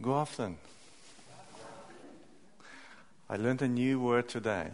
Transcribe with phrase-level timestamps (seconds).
[0.00, 0.56] God aften.
[3.28, 4.70] I learned a new word today.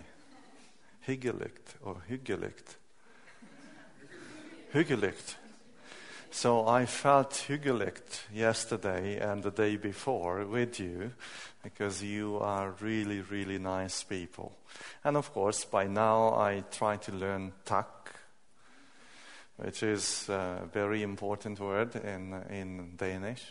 [1.06, 2.76] Hyggeligt or hyggeligt.
[4.72, 5.36] Hyggeligt.
[6.30, 11.12] So I felt hyggeligt yesterday and the day before with you
[11.62, 14.52] because you are really, really nice people.
[15.04, 18.14] And of course, by now I try to learn tak,
[19.56, 23.42] which is a very important word in, in Danish.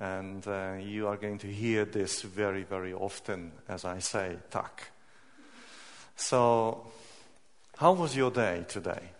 [0.00, 4.90] And uh, you are going to hear this very, very often as I say tak.
[6.16, 6.86] So,
[7.76, 9.10] how was your day today?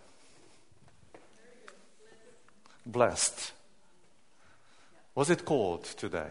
[2.85, 3.53] Blessed.
[5.15, 6.29] Was it cold today?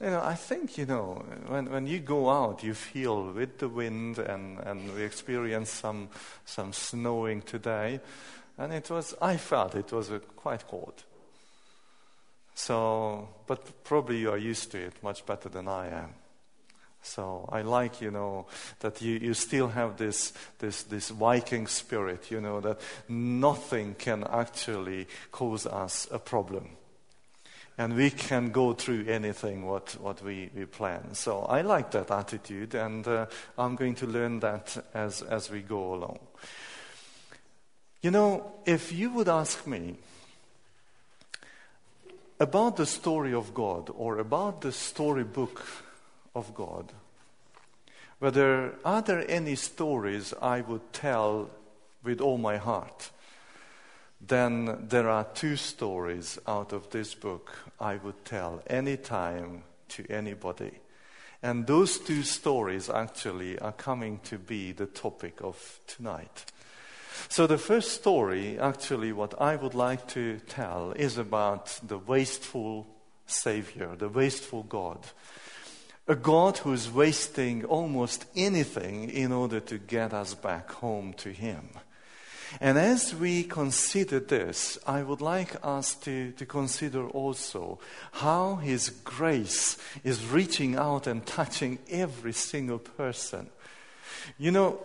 [0.00, 3.68] You know, I think, you know, when, when you go out, you feel with the
[3.68, 6.08] wind, and, and we experienced some,
[6.46, 8.00] some snowing today,
[8.56, 11.04] and it was, I felt it was quite cold.
[12.60, 16.10] So, but probably you are used to it much better than I am.
[17.00, 18.48] So I like, you know,
[18.80, 24.24] that you, you still have this, this, this Viking spirit, you know, that nothing can
[24.24, 26.76] actually cause us a problem.
[27.78, 31.14] And we can go through anything what, what we, we plan.
[31.14, 33.24] So I like that attitude, and uh,
[33.56, 36.18] I'm going to learn that as, as we go along.
[38.02, 39.96] You know, if you would ask me,
[42.40, 45.62] about the story of God or about the storybook
[46.34, 46.92] of God,
[48.18, 51.50] whether are there any stories I would tell
[52.02, 53.10] with all my heart,
[54.20, 60.72] then there are two stories out of this book I would tell anytime to anybody.
[61.42, 66.44] And those two stories actually are coming to be the topic of tonight.
[67.28, 72.86] So, the first story, actually, what I would like to tell is about the wasteful
[73.26, 74.98] Savior, the wasteful God.
[76.08, 81.68] A God who's wasting almost anything in order to get us back home to Him.
[82.60, 87.78] And as we consider this, I would like us to, to consider also
[88.10, 93.48] how His grace is reaching out and touching every single person.
[94.36, 94.80] You know,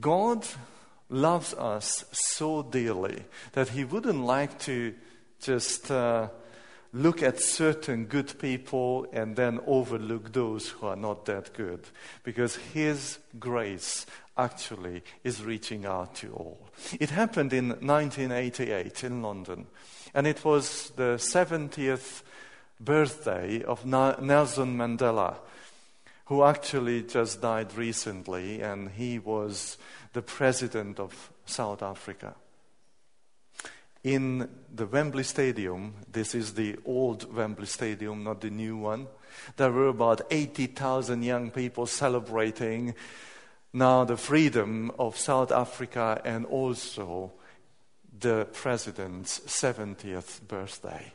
[0.00, 0.44] God
[1.12, 4.94] loves us so dearly that he wouldn't like to
[5.40, 6.28] just uh,
[6.92, 11.84] look at certain good people and then overlook those who are not that good.
[12.22, 14.06] Because his grace
[14.36, 16.70] actually is reaching out to all.
[16.98, 19.66] It happened in 1988 in London,
[20.14, 22.22] and it was the 70th
[22.80, 25.36] birthday of Nelson Mandela,
[26.26, 29.76] who actually just died recently, and he was
[30.12, 32.34] the president of South Africa.
[34.04, 39.06] In the Wembley Stadium, this is the old Wembley Stadium, not the new one,
[39.56, 42.94] there were about 80,000 young people celebrating
[43.72, 47.32] now the freedom of South Africa and also
[48.18, 51.12] the president's 70th birthday.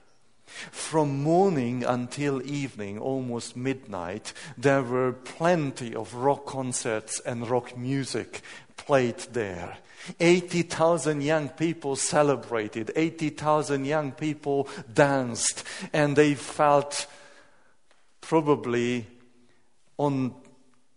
[0.71, 8.41] From morning until evening, almost midnight, there were plenty of rock concerts and rock music
[8.77, 9.77] played there.
[10.19, 17.07] 80,000 young people celebrated, 80,000 young people danced, and they felt
[18.21, 19.05] probably
[19.97, 20.33] on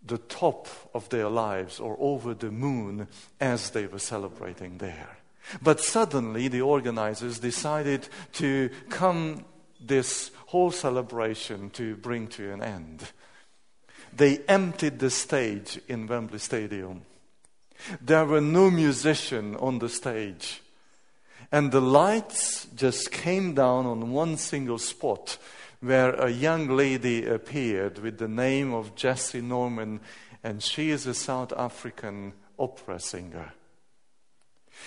[0.04, 3.08] the top of their lives or over the moon
[3.40, 5.18] as they were celebrating there.
[5.62, 9.44] But suddenly the organizers decided to come
[9.80, 13.10] this whole celebration to bring to an end.
[14.12, 17.02] They emptied the stage in Wembley Stadium.
[18.00, 20.60] There were no musician on the stage.
[21.52, 25.38] And the lights just came down on one single spot
[25.80, 30.00] where a young lady appeared with the name of Jessye Norman,
[30.44, 33.52] and she is a South African opera singer.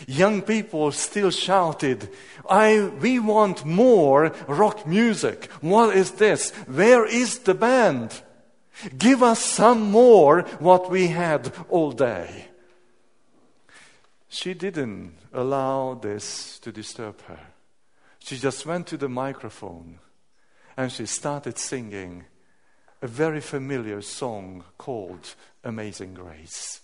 [0.07, 2.09] Young people still shouted,
[2.49, 5.51] I, we want more rock music.
[5.61, 6.51] What is this?
[6.67, 8.21] Where is the band?
[8.97, 12.47] Give us some more what we had all day.
[14.33, 17.39] She didn't allow this to disturb her.
[18.17, 19.99] She just went to the microphone
[20.75, 22.25] and she started singing
[23.03, 26.81] a very familiar song called Amazing Grace.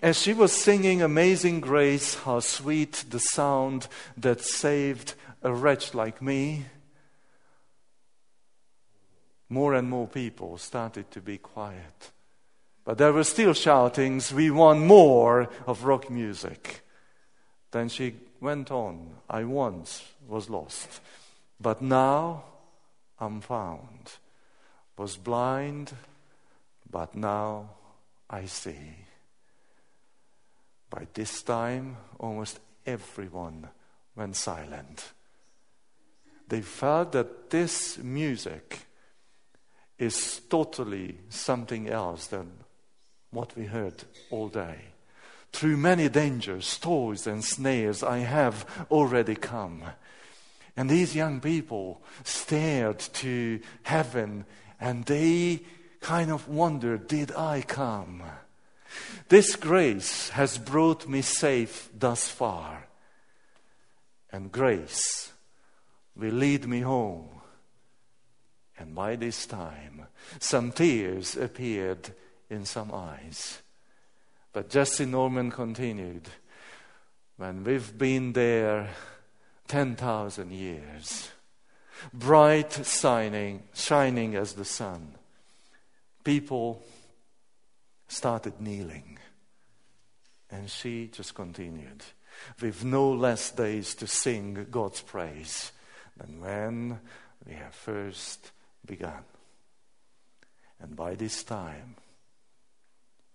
[0.00, 5.12] As she was singing Amazing Grace, how sweet the sound that saved
[5.42, 6.64] a wretch like me,
[9.50, 12.10] more and more people started to be quiet.
[12.84, 16.82] But there were still shoutings, we want more of rock music.
[17.70, 21.00] Then she went on, I once was lost,
[21.60, 22.44] but now
[23.20, 24.18] I'm found,
[24.96, 25.92] was blind,
[26.90, 27.70] but now
[28.28, 28.96] I see.
[30.90, 33.68] By this time, almost everyone
[34.16, 35.12] went silent.
[36.48, 38.80] They felt that this music
[39.98, 42.50] is totally something else than
[43.32, 44.76] what we heard all day.
[45.52, 49.82] Through many dangers, toils, and snares, I have already come.
[50.76, 54.46] And these young people stared to heaven
[54.80, 55.60] and they
[56.00, 58.22] kind of wondered, Did I come?
[59.28, 62.88] This grace has brought me safe thus far.
[64.30, 65.32] And grace
[66.16, 67.28] will lead me home.
[68.78, 70.06] And by this time,
[70.38, 72.12] some tears appeared
[72.52, 73.62] in some eyes.
[74.52, 76.28] But Jessye Norman continued,
[77.38, 78.90] when we've been there
[79.68, 81.30] 10,000 years,
[82.12, 85.14] bright shining, shining as the sun,
[86.22, 86.82] people
[88.06, 89.18] started kneeling.
[90.50, 92.04] And she just continued.
[92.60, 95.72] We've no less days to sing God's praise
[96.18, 97.00] than when
[97.46, 98.50] we have first
[98.84, 99.24] begun.
[100.78, 101.96] And by this time,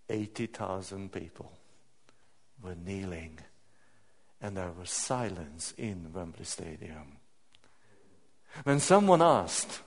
[0.10, 1.52] 80,000 people
[2.64, 3.40] were kneeling,
[4.42, 7.18] and there was silence in Wembley Stadium.
[8.64, 9.82] When someone asked,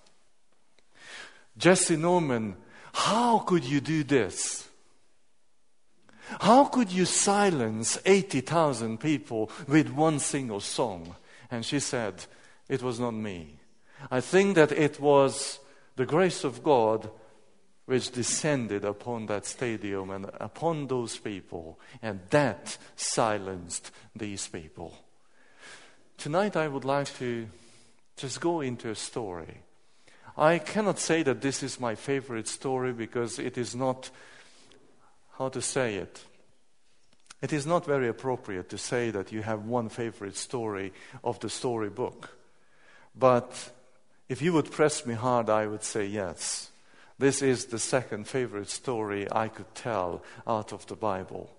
[1.59, 2.57] Jessye Norman,
[2.93, 4.69] how could you do this?
[6.41, 11.17] How could you silence 80,000 people with one single song?
[11.51, 12.25] And she said,
[12.69, 13.57] It was not me.
[14.11, 15.59] I think that it was
[15.97, 17.11] the grace of God
[17.91, 24.97] which descended upon that stadium and upon those people, and that silenced these people.
[26.17, 27.49] Tonight, I would like to
[28.17, 29.63] just go into a story.
[30.39, 34.09] I cannot say that this is my favorite story because it is not
[35.37, 36.23] how to say it.
[37.43, 40.93] It is not very appropriate to say that you have one favorite story
[41.25, 42.39] of the storybook.
[43.19, 43.73] But
[44.29, 46.70] if you would press me hard, I would say yes.
[47.21, 51.51] This is the second favorite story I could tell out of the Bible.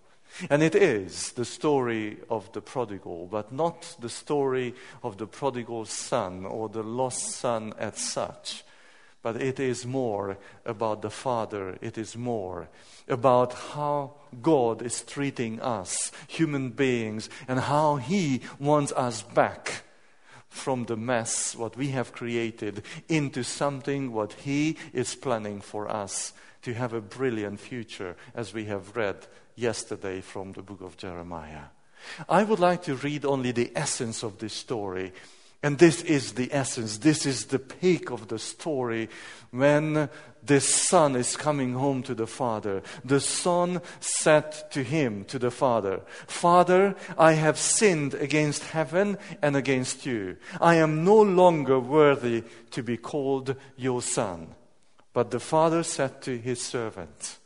[0.50, 4.74] And it is the story of the prodigal, but not the story
[5.04, 8.64] of the prodigal son or the lost son as such.
[9.22, 11.78] But it is more about the Father.
[11.80, 12.68] It is more
[13.08, 19.84] about how God is treating us, human beings, and how He wants us back
[20.52, 26.34] from the mess, what we have created, into something what He is planning for us
[26.62, 29.26] to have a brilliant future, as we have read
[29.56, 31.72] yesterday from the book of Jeremiah.
[32.28, 35.14] I would like to read only the essence of this story
[35.64, 39.10] and this is the essence, this is the peak of the story
[39.52, 40.10] when
[40.44, 42.82] the son is coming home to the father.
[43.06, 49.56] The son said to him, to the father, Father, I have sinned against heaven and
[49.56, 50.38] against you.
[50.60, 54.56] I am no longer worthy to be called your son.
[55.14, 57.38] But the father said to his servant,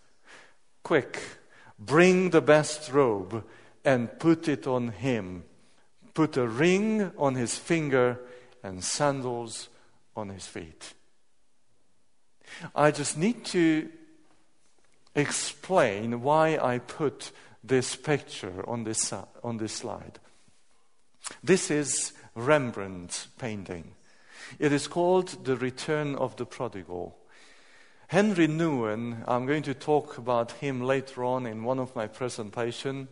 [0.84, 1.20] Quick,
[1.78, 3.44] bring the best robe
[3.84, 5.44] and put it on him
[6.16, 8.20] put a ring on his finger
[8.64, 9.70] and sandals
[10.16, 10.94] on his feet.
[12.74, 13.89] I just need to
[15.13, 17.32] explain why I put
[17.63, 19.13] this picture on this,
[19.44, 20.20] on this slide.
[21.44, 23.94] This is Rembrandt's painting.
[24.58, 27.18] It is called The Return of the Prodigal.
[28.08, 33.10] Henri Nouwen, I'm going to talk about him later on in one of my presentations.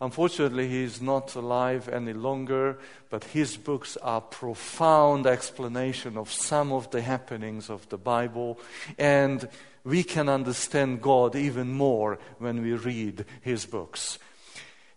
[0.00, 2.78] Unfortunately, he is not alive any longer,
[3.10, 8.60] but his books are profound explanation of some of the happenings of the Bible,
[8.96, 9.48] and
[9.82, 14.20] we can understand God even more when we read his books.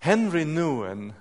[0.01, 1.13] Henri Nouwen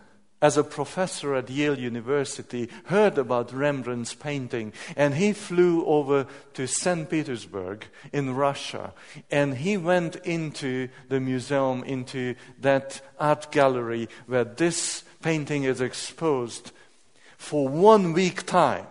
[0.42, 6.66] as a professor at Yale University, heard about Rembrandt's painting, and he flew over to
[6.66, 7.09] St.
[7.11, 8.92] Petersburg in Russia,
[9.30, 16.73] and he went into the museum, into that art gallery where this painting is exposed
[17.37, 18.87] for one week time.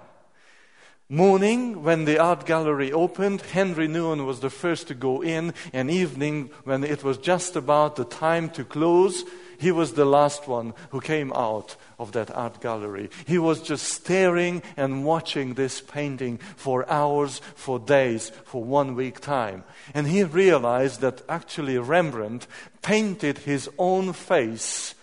[1.12, 5.90] Morning, when the art gallery opened, Henri Nouwen was the first to go in, and
[5.90, 9.26] evening, when it was just about the time to close,
[9.60, 13.10] he was the last one who came out of that art gallery.
[13.28, 19.20] He was just staring and watching this painting for hours, for days, for one week
[19.20, 19.64] time.
[19.94, 22.48] And he realized that actually Rembrandt
[22.82, 24.96] painted his own face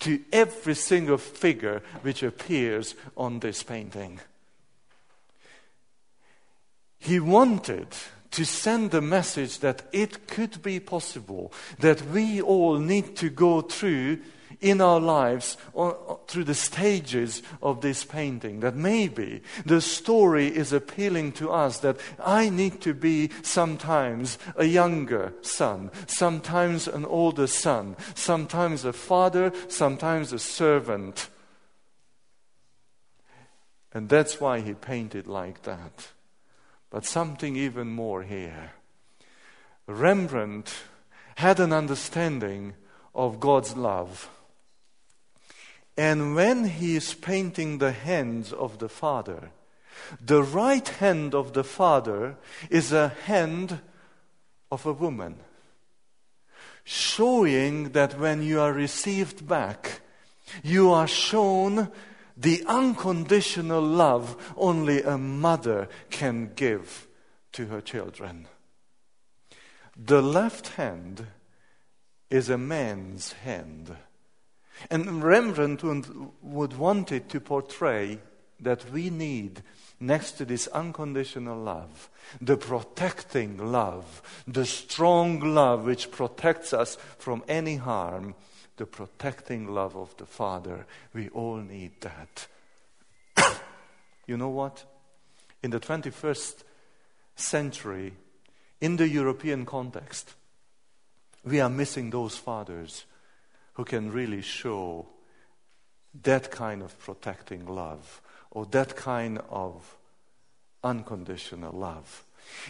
[0.00, 4.20] to every single figure which appears on this painting.
[7.04, 7.86] he wanted
[8.34, 13.60] to send the message that it could be possible that we all need to go
[13.60, 14.18] through
[14.60, 18.60] in our lives or, through the stages of this painting.
[18.60, 24.64] That maybe the story is appealing to us that I need to be sometimes a
[24.64, 31.28] younger son, sometimes an older son, sometimes a father, sometimes a servant.
[33.92, 36.08] And that's why he painted like that.
[36.94, 38.70] But something even more here.
[39.88, 40.72] Rembrandt
[41.34, 42.74] had an understanding
[43.12, 44.30] of God's love.
[45.96, 49.50] And when he is painting the hands of the Father,
[50.24, 52.36] the right hand of the Father
[52.70, 53.80] is a hand
[54.70, 55.34] of a woman,
[56.84, 60.00] showing that when you are received back,
[60.62, 61.90] you are shown
[62.36, 67.06] the unconditional love only a mother can give
[67.52, 68.48] to her children.
[69.96, 71.26] The left hand
[72.30, 73.96] is a man's hand.
[74.90, 75.84] And Rembrandt
[76.42, 78.18] would want it to portray
[78.60, 79.62] that we need,
[80.00, 82.10] next to this unconditional love,
[82.40, 88.34] the protecting love, the strong love which protects us from any harm,
[88.76, 90.86] the protecting love of the Father.
[91.12, 92.46] We all need that.
[94.26, 94.84] you know what?
[95.62, 96.64] In the 21st
[97.36, 98.14] century,
[98.80, 100.34] in the European context,
[101.44, 103.04] we are missing those fathers
[103.74, 105.06] who can really show
[106.22, 109.96] that kind of protecting love or that kind of
[110.82, 112.24] unconditional love.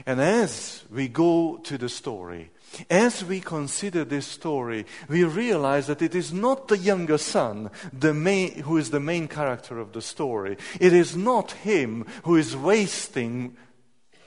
[0.07, 2.51] And as we go to the story,
[2.91, 8.15] as we consider this story, we realize that it is not the younger son the
[8.15, 10.57] main, who is the main character of the story.
[10.81, 13.57] It is not him who is wasting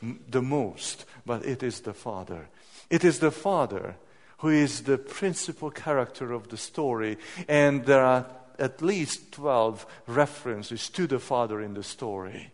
[0.02, 2.50] the most, but it is the father.
[2.90, 3.96] It is the father
[4.40, 8.26] who is the principal character of the story, and there are
[8.60, 12.52] at least 12 references to the father in the story.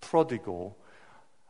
[0.00, 0.76] Prodigal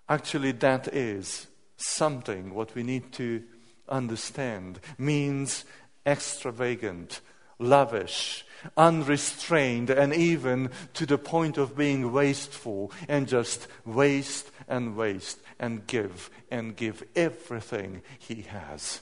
[0.09, 1.47] Actually, that is
[1.77, 3.43] something what we need to
[3.89, 5.65] understand means
[6.07, 7.21] extravagant,
[7.59, 8.45] lavish,
[8.77, 15.87] unrestrained, and even to the point of being wasteful and just waste and waste and
[15.87, 19.01] give and give everything he has.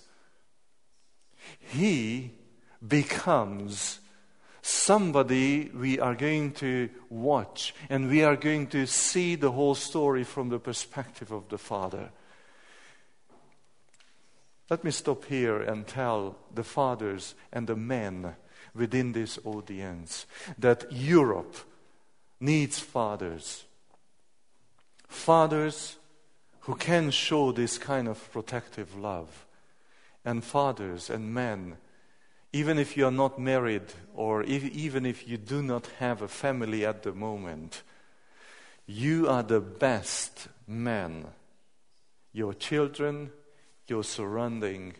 [1.59, 2.32] He
[2.87, 4.00] becomes
[4.62, 10.25] somebody we are going to watch and we are going to see the whole story
[10.25, 12.11] from the perspective of the Father.
[14.71, 18.37] Let me stop here and tell the fathers and the men
[18.75, 20.26] within this audience
[20.59, 21.57] that Europe
[22.40, 23.64] needs fathers.
[25.09, 25.97] Fathers
[26.61, 29.47] who can show this kind of protective love,
[30.25, 31.76] and fathers and men
[32.52, 36.28] even if you are not married or if, even if you do not have a
[36.28, 37.82] family at the moment,
[38.87, 41.26] you are the best man
[42.32, 43.30] your children,
[43.87, 44.94] your surrounding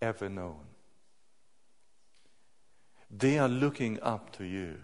[0.00, 0.60] ever known.
[3.10, 4.76] They are looking up to you.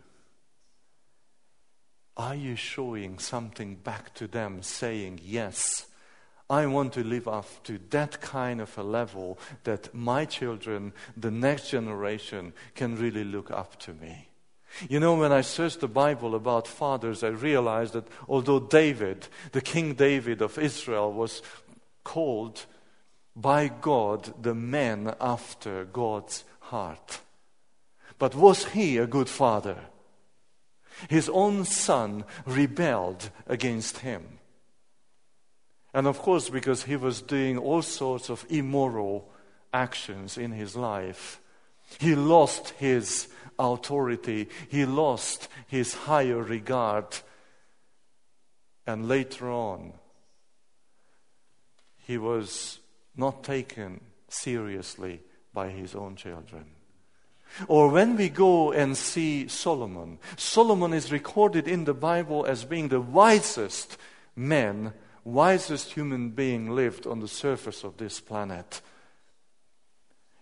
[2.16, 5.86] Are you showing something back to them saying, Yes,
[6.52, 11.30] I want to live up to that kind of a level that my children, the
[11.30, 14.28] next generation, can really look up to me.
[14.86, 19.62] You know, when I searched the Bible about fathers, I realized that although David, the
[19.62, 21.40] King David of Israel, was
[22.04, 22.66] called
[23.34, 27.22] by God the man after God's heart.
[28.18, 29.78] But was he a good father?
[31.08, 34.38] His own son rebelled against him.
[35.94, 39.28] And of course, because he was doing all sorts of immoral
[39.72, 41.40] actions in his life,
[41.98, 47.04] he lost his authority, he lost his higher regard.
[48.86, 49.92] And later on,
[51.98, 52.80] he was
[53.16, 55.20] not taken seriously
[55.52, 56.64] by his own children.
[57.68, 62.88] Or when we go and see Solomon, Solomon is recorded in the Bible as being
[62.88, 63.98] the wisest
[64.34, 68.80] man wisest human being lived on the surface of this planet.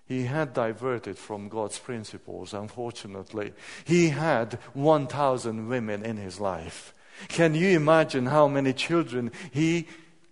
[0.06, 3.52] He had diverted from God's principles, unfortunately.
[3.84, 6.94] He had 1,000 women in his life.
[7.28, 9.87] Can you imagine how many children he,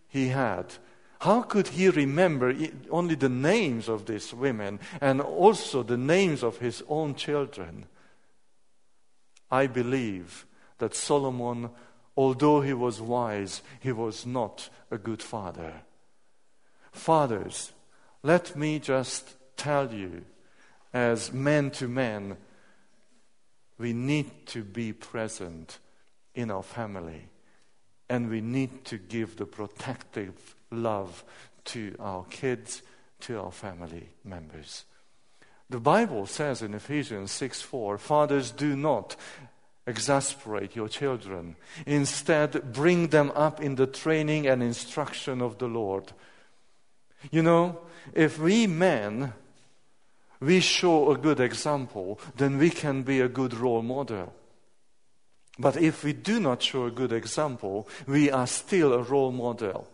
[0.09, 0.75] he had?
[1.21, 2.55] How could he remember
[2.91, 7.87] only the names of these women and also the names of his own children?
[9.51, 10.47] I believe
[10.79, 11.71] that Solomon
[12.19, 15.83] Although he was wise, he was not a good father.
[16.91, 17.71] Fathers,
[18.25, 20.25] let me just tell you,
[20.93, 22.37] as men to men,
[23.79, 25.79] we need to be present
[26.35, 27.29] in our family
[28.09, 31.23] and we need to give the protective love
[31.67, 32.83] to our kids,
[33.21, 34.87] to our family members.
[35.71, 39.15] The Bible says in Ephesians 6 4, Fathers, do not
[39.89, 41.57] exasperate your children.
[41.87, 46.13] Instead, bring them up in the training and instruction of the Lord.
[47.31, 47.81] You know,
[48.15, 49.33] if we men,
[50.41, 54.33] we show a good example, then we can be a good role model.
[55.59, 59.89] But if we do not show a good example, we are still a role model.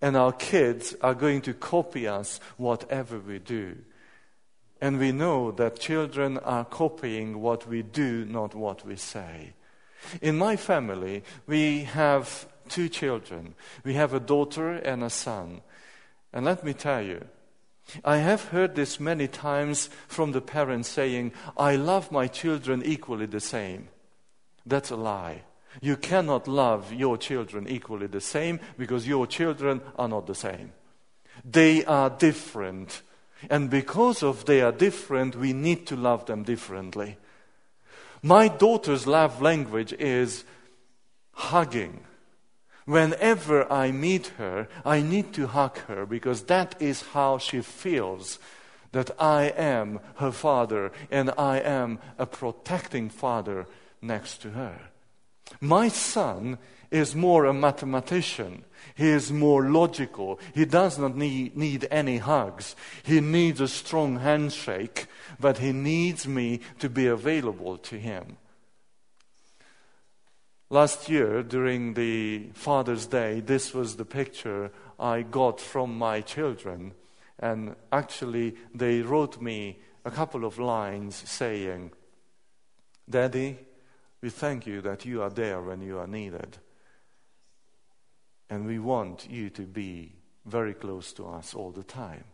[0.00, 3.76] And our kids are going to copy us whatever we do.
[4.84, 9.54] And we know that children are copying what we do, not what we say.
[10.20, 13.54] In my family, we have two children.
[13.82, 15.62] We have a daughter and a son.
[16.34, 17.24] And let me tell you,
[18.04, 23.24] I have heard this many times from the parents saying, I love my children equally
[23.24, 23.88] the same.
[24.66, 25.44] That's a lie.
[25.80, 30.74] You cannot love your children equally the same because your children are not the same.
[31.42, 33.00] They are different.
[33.50, 37.16] And because of they are different, we need to love them differently.
[38.22, 40.44] My daughter's love language is
[41.32, 42.00] hugging.
[42.86, 48.38] Whenever I meet her, I need to hug her because that is how she feels
[48.92, 53.66] that I am her father and I am a protecting father
[54.00, 54.78] next to her.
[55.60, 56.58] My son
[56.90, 58.64] is more a mathematician.
[58.94, 60.38] He is more logical.
[60.54, 62.76] He does not need, need any hugs.
[63.02, 65.06] He needs a strong handshake,
[65.40, 68.36] but he needs me to be available to him.
[70.70, 76.94] Last year, during the Father's Day, this was the picture I got from my children.
[77.38, 81.92] And actually, they wrote me a couple of lines saying,
[83.08, 83.58] Daddy,
[84.20, 86.58] we thank you that you are there when you are needed.
[88.50, 90.12] And we want you to be
[90.44, 92.24] very close to us all the time.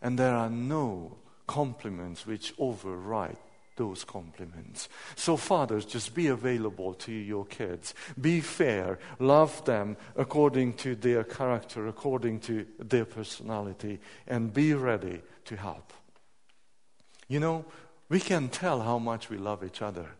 [0.00, 3.36] And there are no compliments which override
[3.76, 4.88] those compliments.
[5.16, 7.94] So, fathers, just be available to your kids.
[8.20, 8.98] Be fair.
[9.18, 15.92] Love them according to their character, according to their personality, and be ready to help.
[17.26, 17.64] You know,
[18.08, 20.10] we can tell how much we love each other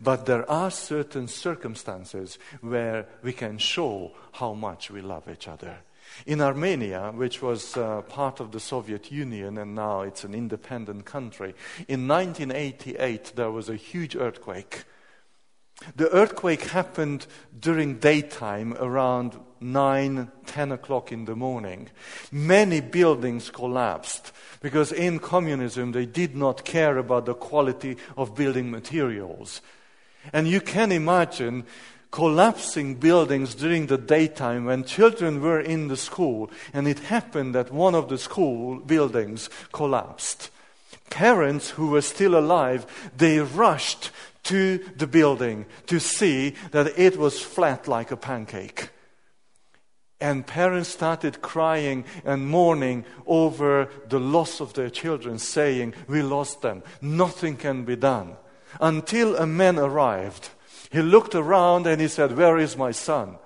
[0.00, 5.78] but there are certain circumstances where we can show how much we love each other.
[6.26, 11.04] In Armenia, which was uh, part of the Soviet Union and now it's an independent
[11.04, 11.54] country,
[11.86, 14.84] in 1988 there was a huge earthquake.
[15.94, 17.26] The earthquake happened
[17.58, 21.88] during daytime around 9, 10 o'clock in the morning.
[22.32, 28.70] Many buildings collapsed because in communism they did not care about the quality of building
[28.70, 29.60] materials.
[30.32, 31.64] And you can imagine
[32.10, 37.72] collapsing buildings during the daytime when children were in the school, and it happened that
[37.72, 40.50] one of the school buildings collapsed.
[41.10, 42.86] Parents who were still alive,
[43.16, 44.10] they rushed
[44.44, 48.90] to the building to see that it was flat like a pancake.
[50.20, 56.60] And parents started crying and mourning over the loss of their children, saying, We lost
[56.60, 56.82] them.
[57.00, 58.36] Nothing can be done
[58.80, 60.50] until a man arrived.
[60.90, 63.38] He looked around and he said, Where is my son?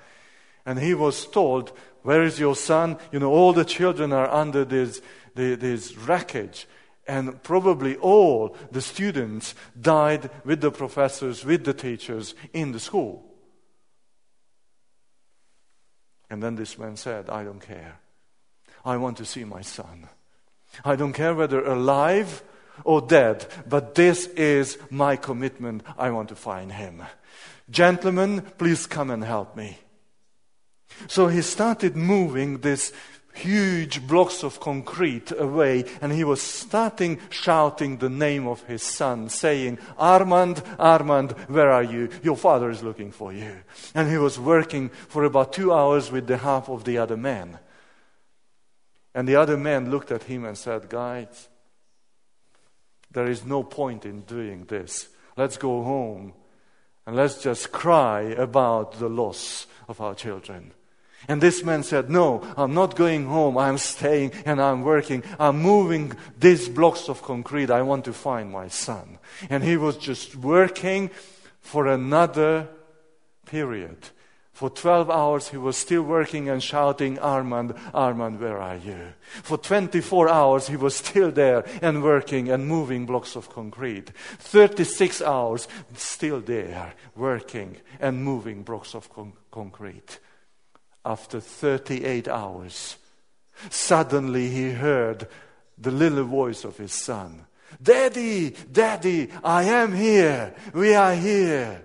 [0.65, 2.99] And he was told, Where is your son?
[3.11, 5.01] You know, all the children are under this,
[5.35, 6.67] this wreckage.
[7.07, 13.25] And probably all the students died with the professors, with the teachers in the school.
[16.31, 17.99] And then this man said, I don't care.
[18.85, 20.09] I want to see my son.
[20.85, 22.43] I don't care whether alive
[22.85, 25.83] or dead, but this is my commitment.
[25.99, 27.03] I want to find him.
[27.71, 29.79] Gentlemen, please come and help me.
[31.09, 32.93] So he started moving this
[33.35, 39.27] huge blocks of concrete away and he was starting shouting the name of his son
[39.29, 43.57] saying armand armand where are you your father is looking for you
[43.95, 47.59] and he was working for about two hours with the help of the other men
[49.15, 51.49] and the other men looked at him and said guys
[53.13, 55.09] there is no point in doing this.
[55.37, 56.35] Let's go home
[57.07, 60.73] and let's just cry about the loss of our children.
[61.29, 63.57] And this man said, No, I'm not going home.
[63.57, 65.23] I'm staying and I'm working.
[65.39, 67.71] I'm moving these blocks of concrete.
[67.71, 69.19] I want to find my son.
[69.49, 71.11] And he was just working
[71.61, 72.69] for another
[73.47, 74.09] period.
[74.53, 79.15] For 12 hours, he was still working and shouting, Armand, Armand, where are you?
[79.43, 84.11] For 24 hours, he was still there and working and moving blocks of concrete.
[84.39, 90.19] 36 hours, still there, working and moving blocks of con- concrete.
[91.05, 92.97] After 38 hours,
[93.71, 95.29] suddenly he heard
[95.79, 97.47] the little voice of his son
[97.81, 100.55] Daddy, Daddy, I am here.
[100.75, 101.83] We are here.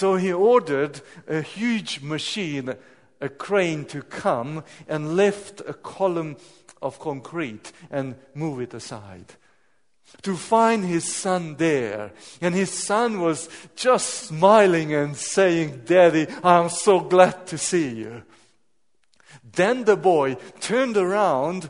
[0.00, 2.74] So he ordered a huge machine,
[3.20, 6.38] a crane, to come and lift a column
[6.80, 9.34] of concrete and move it aside.
[10.22, 12.12] To find his son there.
[12.40, 18.22] And his son was just smiling and saying, Daddy, I'm so glad to see you.
[19.44, 21.68] Then the boy turned around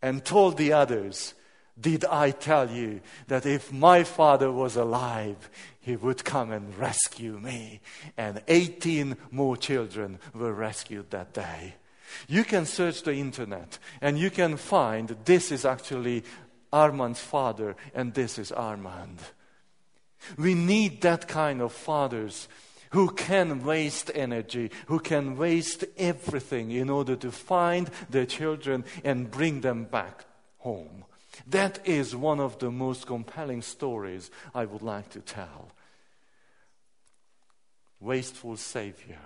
[0.00, 1.34] and told the others,
[1.80, 7.38] Did I tell you that if my father was alive, he would come and rescue
[7.38, 7.80] me.
[8.16, 11.74] And 18 more children were rescued that day.
[12.28, 16.24] You can search the internet and you can find this is actually
[16.72, 19.18] Armand's father and this is Armand.
[20.38, 22.48] We need that kind of fathers
[22.90, 29.30] who can waste energy, who can waste everything in order to find their children and
[29.30, 30.26] bring them back
[30.58, 31.04] home.
[31.46, 35.70] That is one of the most compelling stories I would like to tell.
[38.00, 39.18] Wasteful Savior.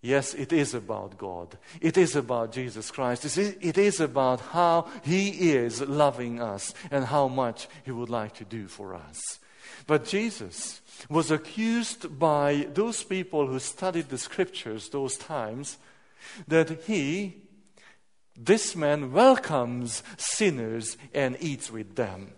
[0.00, 1.56] Yes, it is about God.
[1.80, 3.38] It is about Jesus Christ.
[3.38, 8.44] It is about how He is loving us and how much He would like to
[8.44, 9.38] do for us.
[9.86, 15.78] But Jesus was accused by those people who studied the scriptures those times
[16.48, 17.41] that He
[18.36, 22.32] this man welcomes sinners and eats with them.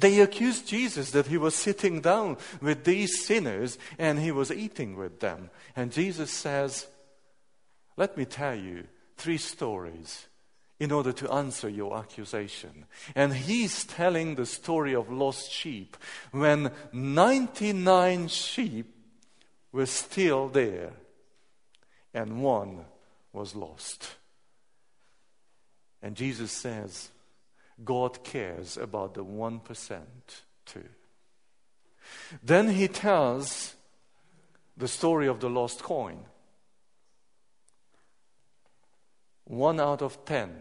[0.00, 4.96] They accused Jesus that he was sitting down with these sinners and he was eating
[4.96, 5.50] with them.
[5.74, 6.86] And Jesus says,
[7.96, 8.84] Let me tell you
[9.16, 10.26] three stories
[10.78, 12.84] in order to answer your accusation.
[13.14, 15.96] And he's telling the story of lost sheep
[16.30, 18.94] when 99 sheep
[19.72, 20.92] were still there
[22.14, 22.84] and one
[23.32, 24.17] was lost.
[26.02, 27.10] And Jesus says,
[27.84, 30.00] God cares about the 1%
[30.66, 30.84] too.
[32.42, 33.74] Then he tells
[34.76, 36.20] the story of the lost coin.
[39.44, 40.54] One out of ten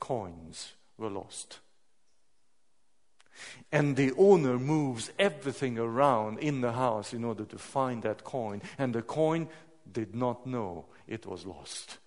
[0.00, 1.58] coins were lost.
[3.70, 8.62] And the owner moves everything around in the house in order to find that coin.
[8.78, 9.48] And the coin
[9.90, 11.98] did not know it was lost.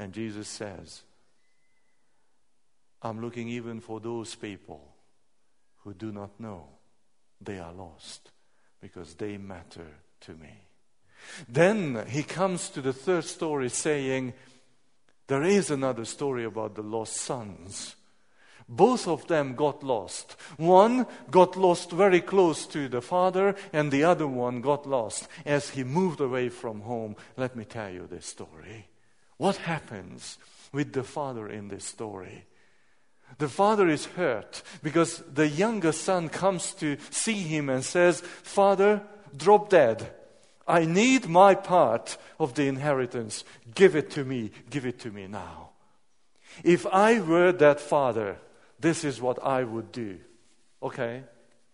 [0.00, 1.02] And Jesus says,
[3.02, 4.94] I'm looking even for those people
[5.84, 6.64] who do not know
[7.38, 8.30] they are lost
[8.80, 9.86] because they matter
[10.22, 10.64] to me.
[11.46, 14.32] Then he comes to the third story saying,
[15.26, 17.94] There is another story about the lost sons.
[18.66, 20.32] Both of them got lost.
[20.56, 25.68] One got lost very close to the father, and the other one got lost as
[25.68, 27.16] he moved away from home.
[27.36, 28.86] Let me tell you this story.
[29.40, 30.36] What happens
[30.70, 32.44] with the father in this story?
[33.38, 39.00] The father is hurt because the younger son comes to see him and says, Father,
[39.34, 40.12] drop dead.
[40.68, 43.44] I need my part of the inheritance.
[43.74, 44.50] Give it to me.
[44.68, 45.70] Give it to me now.
[46.62, 48.36] If I were that father,
[48.78, 50.18] this is what I would do.
[50.82, 51.22] Okay,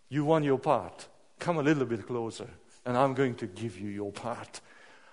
[0.07, 1.09] you want your part.
[1.37, 2.47] Come a little bit closer,
[2.85, 4.61] and I'm going to give you your part.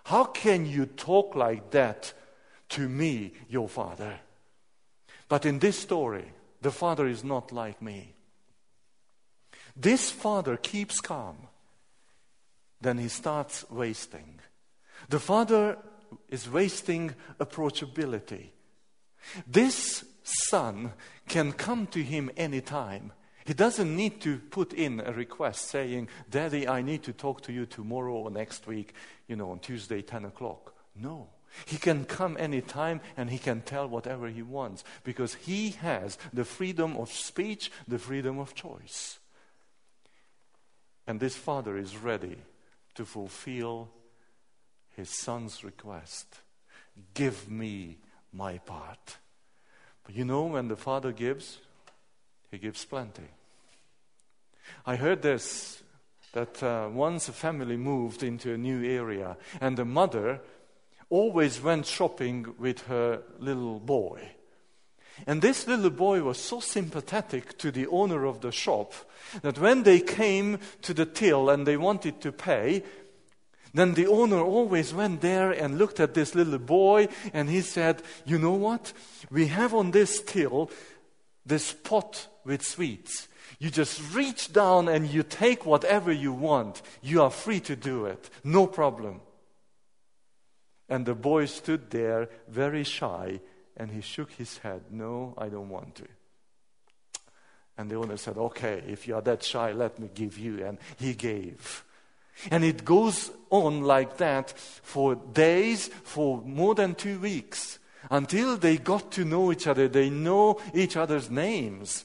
[0.05, 2.15] How can you talk like that
[2.75, 4.19] to me, your father.
[5.29, 6.25] But in this story,
[6.61, 8.15] the father is not like me.
[9.77, 11.37] This father keeps calm.
[12.81, 14.41] Then he starts wasting.
[15.09, 15.79] The father
[16.29, 18.51] is wasting approachability.
[19.47, 20.93] This son
[21.29, 23.13] can come to him anytime.
[23.45, 27.53] He doesn't need to put in a request saying, Daddy, I need to talk to
[27.53, 28.95] you tomorrow or next week,
[29.29, 30.75] you know, on Tuesday, 10 o'clock.
[30.97, 31.29] No.
[31.67, 36.45] He can come anytime and he can tell whatever he wants because he has the
[36.45, 39.19] freedom of speech, the freedom of choice.
[41.07, 42.39] And this father is ready
[42.95, 43.91] to fulfill
[44.97, 46.41] his son's request
[47.15, 47.99] give me
[48.33, 49.19] my part.
[50.05, 51.59] But you know, when the father gives,
[52.51, 53.29] he gives plenty.
[54.87, 55.83] I heard this
[56.33, 60.41] that uh, once a family moved into a new area, and the mother
[61.15, 64.31] always went shopping with her little boy.
[65.27, 68.93] And this little boy was so sympathetic to the owner of the shop
[69.43, 72.83] that when they came to the till and they wanted to pay,
[73.73, 78.03] then the owner always went there and looked at this little boy and he said,
[78.25, 78.93] You know what?
[79.31, 80.69] We have on this till
[81.47, 83.29] this pot with sweets.
[83.61, 86.83] You just reach down and you take whatever you want.
[87.03, 88.31] You are free to do it.
[88.43, 89.21] No problem.
[90.95, 93.41] And the boy stood there very shy
[93.77, 94.83] and he shook his head.
[94.93, 96.05] No, I don't want to.
[97.77, 100.65] And the owner said, Okay, if you are that shy, let me give you.
[100.65, 101.83] And he gave.
[102.49, 108.77] And it goes on like that for days, for more than two weeks, until they
[108.77, 109.89] got to know each other.
[109.89, 112.05] They know each other's names.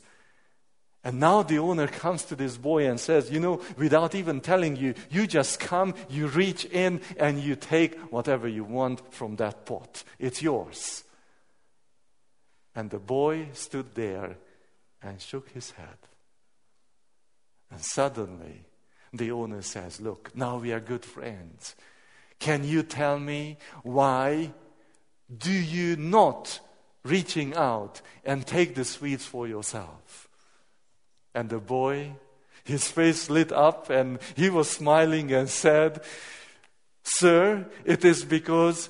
[1.04, 4.76] And now the owner comes to this boy and says, You know, without even telling
[4.76, 9.66] you, you just come, you reach in, and you take whatever you want from that
[9.66, 10.04] pot.
[10.20, 11.04] It's yours.
[12.76, 14.38] And the boy stood there
[15.02, 15.98] and shook his head.
[17.72, 18.66] And suddenly,
[19.14, 21.76] the owner says, Look, now we are good friends.
[22.40, 24.54] Can you tell me why
[25.36, 26.60] do you not
[27.04, 30.29] reaching out and take the sweets for yourself?
[31.34, 32.14] And the boy,
[32.64, 36.02] his face lit up and he was smiling and said,
[37.04, 38.90] Sir, it is because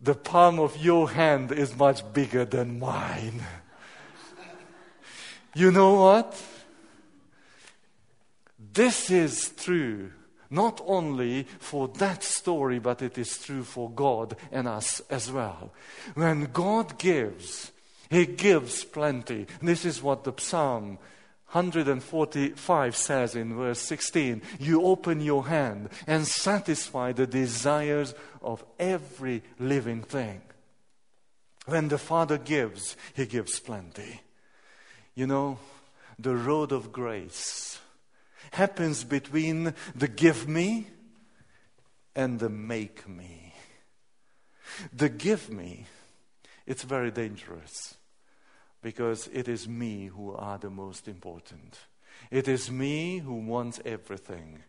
[0.00, 3.42] the palm of your hand is much bigger than mine.
[5.54, 6.42] you know what?
[8.58, 10.10] This is true
[10.50, 15.72] not only for that story, but it is true for God and us as well.
[16.14, 17.72] When God gives,
[18.08, 19.46] He gives plenty.
[19.60, 20.98] This is what the Psalm
[21.54, 28.12] 145 says in verse 16 You open your hand and satisfy the desires
[28.42, 30.42] of every living thing.
[31.66, 34.22] When the Father gives, He gives plenty.
[35.14, 35.58] You know,
[36.18, 37.78] the road of grace
[38.50, 40.88] happens between the give me
[42.16, 43.54] and the make me.
[44.92, 45.86] The give me,
[46.66, 47.94] it's very dangerous
[48.84, 51.78] because it is me who are the most important.
[52.30, 54.62] It is me who wants everything.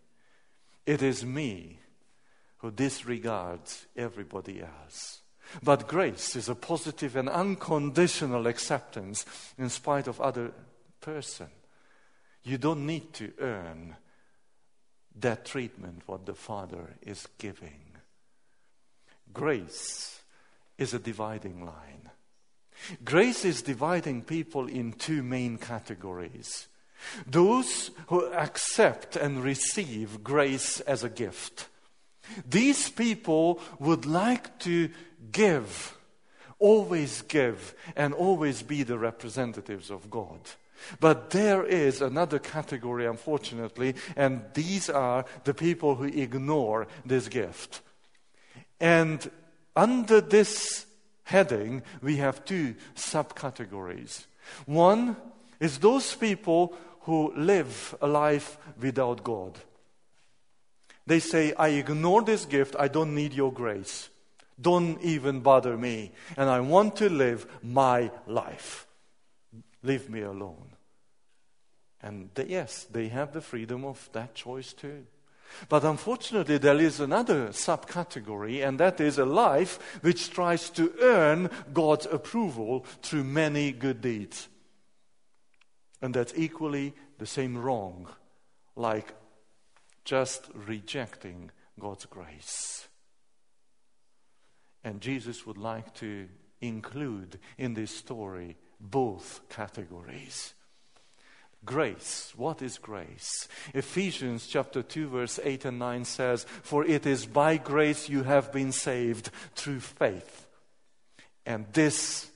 [0.86, 1.80] It is me
[2.60, 5.20] who disregards everybody else.
[5.62, 9.26] But grace is a positive and unconditional acceptance
[9.58, 10.54] in spite of other
[11.02, 11.48] person.
[12.42, 13.98] You don't need to earn
[15.20, 17.98] that treatment what the Father is giving.
[19.34, 20.22] Grace
[20.78, 22.12] is a dividing line.
[23.04, 26.68] Grace is dividing people in two main categories
[27.28, 31.68] those who accept and receive grace as a gift.
[32.48, 34.90] These people would like to
[35.32, 35.96] give,
[36.60, 40.40] always give, and always be the representatives of God.
[41.00, 47.82] But there is another category, unfortunately, and these are the people who ignore this gift.
[48.80, 49.30] And
[49.76, 50.86] under this
[51.26, 54.26] heading, we have two subcategories.
[54.66, 55.18] One
[55.60, 59.60] is those people who live a life without God.
[61.06, 64.10] They say, I ignore this gift, I don't need your grace.
[64.60, 66.12] Don't even bother me.
[66.38, 68.88] And I want to live my life.
[69.84, 70.70] Leave me alone.
[72.02, 75.06] And they, yes, they have the freedom of that choice too.
[75.70, 81.50] But unfortunately, there is another subcategory, and that is a life which tries to earn
[81.74, 84.48] God's approval through many good deeds.
[86.02, 88.08] And that's equally the same wrong,
[88.76, 89.14] like
[90.04, 92.88] just rejecting God's grace.
[94.84, 96.28] And Jesus would like to
[96.62, 100.55] include in this story both categories.
[101.66, 102.32] Grace.
[102.36, 103.48] What is grace?
[103.74, 108.52] Ephesians chapter 2 verse 8 and 9 says, For it is by grace you have
[108.52, 110.46] been saved through faith.
[111.46, 112.30] And this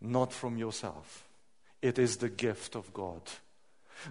[0.00, 1.24] not from yourself.
[1.82, 3.22] It is the gift of God.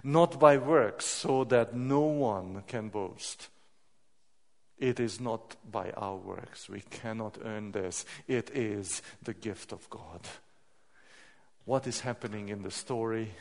[0.02, 3.48] Not by works so that no one can boast.
[4.78, 6.68] It is not by our works.
[6.68, 8.06] We cannot earn this.
[8.26, 10.20] It is the gift of God.
[11.66, 13.32] What is happening in the story?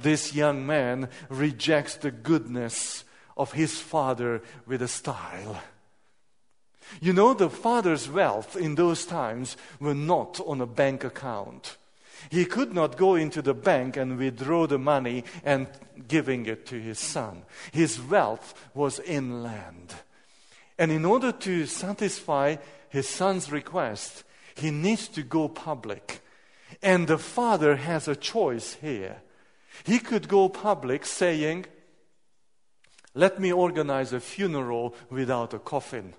[0.00, 3.04] This young man rejects the goodness
[3.36, 5.62] of his father with a style.
[7.00, 11.76] You know, the father's wealth in those times were not on a bank account.
[12.30, 15.68] He could not go into the bank and withdraw the money and
[16.08, 17.44] giving it to his son.
[17.72, 19.94] His wealth was in land.
[20.78, 22.56] And in order to satisfy
[22.88, 26.20] his son's request, he needs to go public
[26.82, 29.22] And the father has a choice here.
[29.84, 31.66] He could go public saying,
[33.14, 36.14] Let me organize a funeral without a coffin.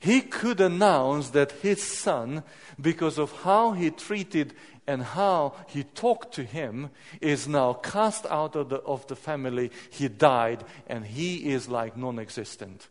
[0.00, 2.42] He could announce that his son,
[2.80, 4.54] because of how he treated
[4.86, 9.70] and how he talked to him, is now cast out of the, of the family.
[9.90, 12.88] He died, and he is like non existent.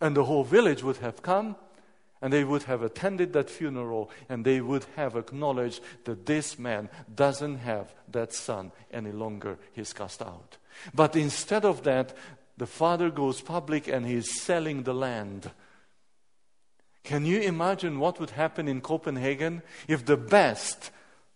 [0.00, 1.56] And the whole village would have come
[2.22, 6.88] and they would have attended that funeral and they would have acknowledged that this man
[7.14, 9.58] doesn't have that son any longer.
[9.72, 10.56] He's cast out.
[10.94, 12.16] But instead of that,
[12.56, 15.50] the father goes public and he's selling the land.
[17.04, 20.90] Can you imagine what would happen in Copenhagen if the best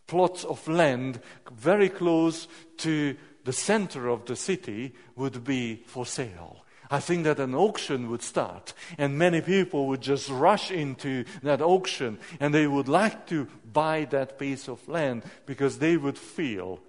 [0.07, 1.21] plots of land
[1.53, 6.65] very close to the center of the city would be for sale?
[6.91, 11.63] I think that an auction would start, and many people would just rush into that
[11.63, 16.81] auction, and they would like to buy that piece of land because they would feel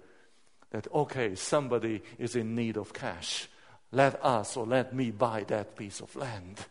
[0.70, 3.48] that, okay, somebody is in need of cash.
[3.92, 6.66] Let us or let me buy that piece of land.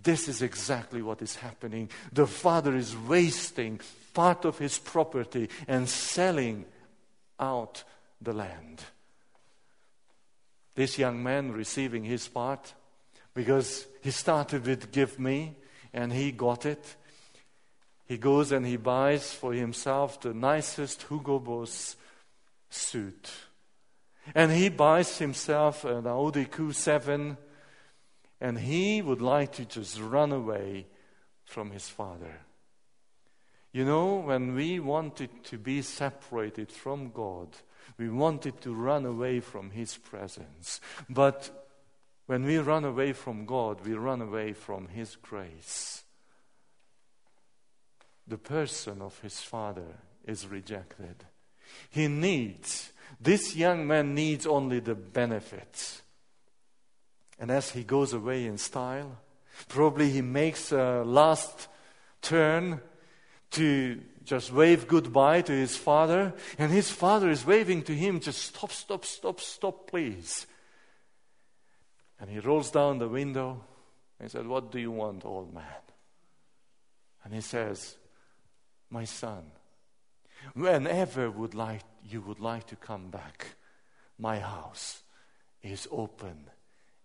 [0.00, 1.88] This is exactly what is happening.
[2.12, 3.80] The father is wasting
[4.14, 6.66] part of his property and selling
[7.40, 7.82] out
[8.20, 8.82] the land.
[10.74, 12.74] This young man receiving his part
[13.34, 15.56] because he started with give me
[15.92, 16.96] and he got it.
[18.06, 21.96] He goes and he buys for himself the nicest Hugo Boss
[22.68, 23.30] suit.
[24.34, 27.36] And he buys himself an Audi Q7
[28.40, 30.86] and he would like to just run away
[31.44, 32.40] from his father.
[33.72, 37.48] You know, when we wanted to be separated from God,
[37.98, 40.80] we wanted to run away from his presence.
[41.08, 41.68] But
[42.26, 46.04] when we run away from God, we run away from his grace.
[48.26, 51.24] The person of his father is rejected.
[51.90, 56.02] He needs, this young man needs only the benefits
[57.42, 59.18] and as he goes away in style,
[59.68, 61.66] probably he makes a last
[62.20, 62.80] turn
[63.50, 66.32] to just wave goodbye to his father.
[66.58, 70.46] And his father is waving to him, just stop, stop, stop, stop, please.
[72.20, 73.64] And he rolls down the window
[74.20, 75.64] and said, What do you want, old man?
[77.24, 77.96] And he says,
[78.90, 79.44] My son,
[80.54, 83.56] whenever would like, you would like to come back,
[84.18, 85.02] my house
[85.62, 86.44] is open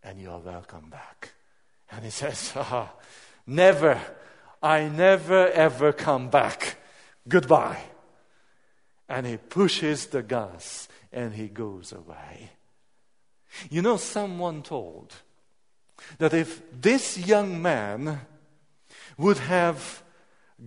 [0.03, 1.33] and you are welcome back.
[1.91, 2.93] And he says, ah,
[3.47, 3.99] Never,
[4.61, 6.75] I never ever come back.
[7.27, 7.79] Goodbye.
[9.09, 12.51] And he pushes the gas and he goes away.
[13.69, 15.13] You know, someone told
[16.19, 18.21] that if this young man
[19.17, 20.03] would have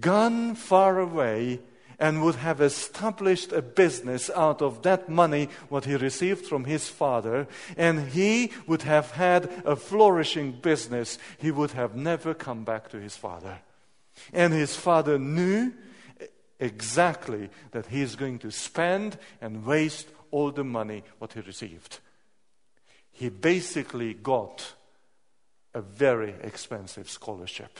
[0.00, 1.60] gone far away
[1.98, 6.88] and would have established a business out of that money, what he received from his
[6.88, 7.46] father,
[7.76, 12.98] and he would have had a flourishing business, he would have never come back to
[12.98, 13.58] his father.
[14.32, 15.72] And his father knew
[16.60, 21.98] exactly that he is going to spend and waste all the money what he received.
[23.10, 24.74] He basically got
[25.74, 27.78] a very expensive scholarship.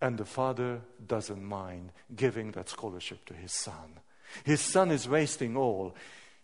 [0.00, 4.00] And the father doesn't mind giving that scholarship to his son.
[4.44, 5.94] His son is wasting all.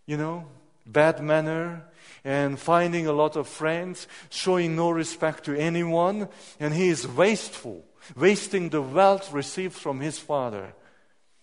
[0.07, 0.47] You know,
[0.87, 1.85] bad manner
[2.25, 7.85] and finding a lot of friends, showing no respect to anyone, and he is wasteful,
[8.17, 10.75] wasting the wealth received from his father.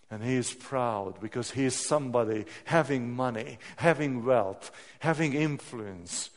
[0.10, 6.30] And he is proud because he is somebody having money, having wealth, having influence.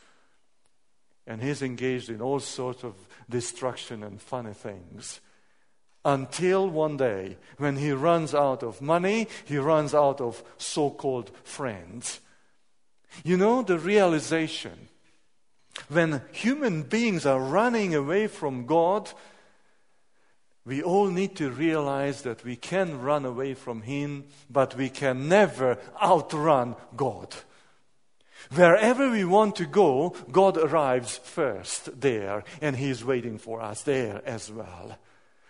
[1.25, 2.95] And he's engaged in all sorts of
[3.29, 5.21] destruction and funny things
[6.03, 11.31] until one day when he runs out of money, he runs out of so called
[11.43, 12.19] friends.
[13.23, 14.87] You know, the realization
[15.89, 19.11] when human beings are running away from God,
[20.65, 25.27] we all need to realize that we can run away from Him, but we can
[25.27, 27.35] never outrun God.
[28.53, 33.81] Wherever we want to go, God arrives first there, and He is waiting for us
[33.83, 34.97] there as well.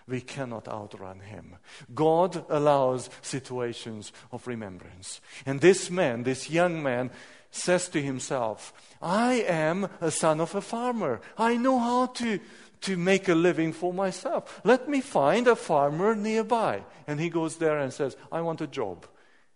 [0.08, 1.56] We cannot outrun him.
[1.94, 5.22] God allows situations of remembrance.
[5.46, 7.12] And this man, this young man,
[7.52, 11.22] says to himself, I am a son of a farmer.
[11.38, 12.40] I know how to,
[12.82, 14.62] to make a living for myself.
[14.64, 16.84] Let me find a farmer nearby.
[17.08, 19.06] And he goes there and says, I want a job.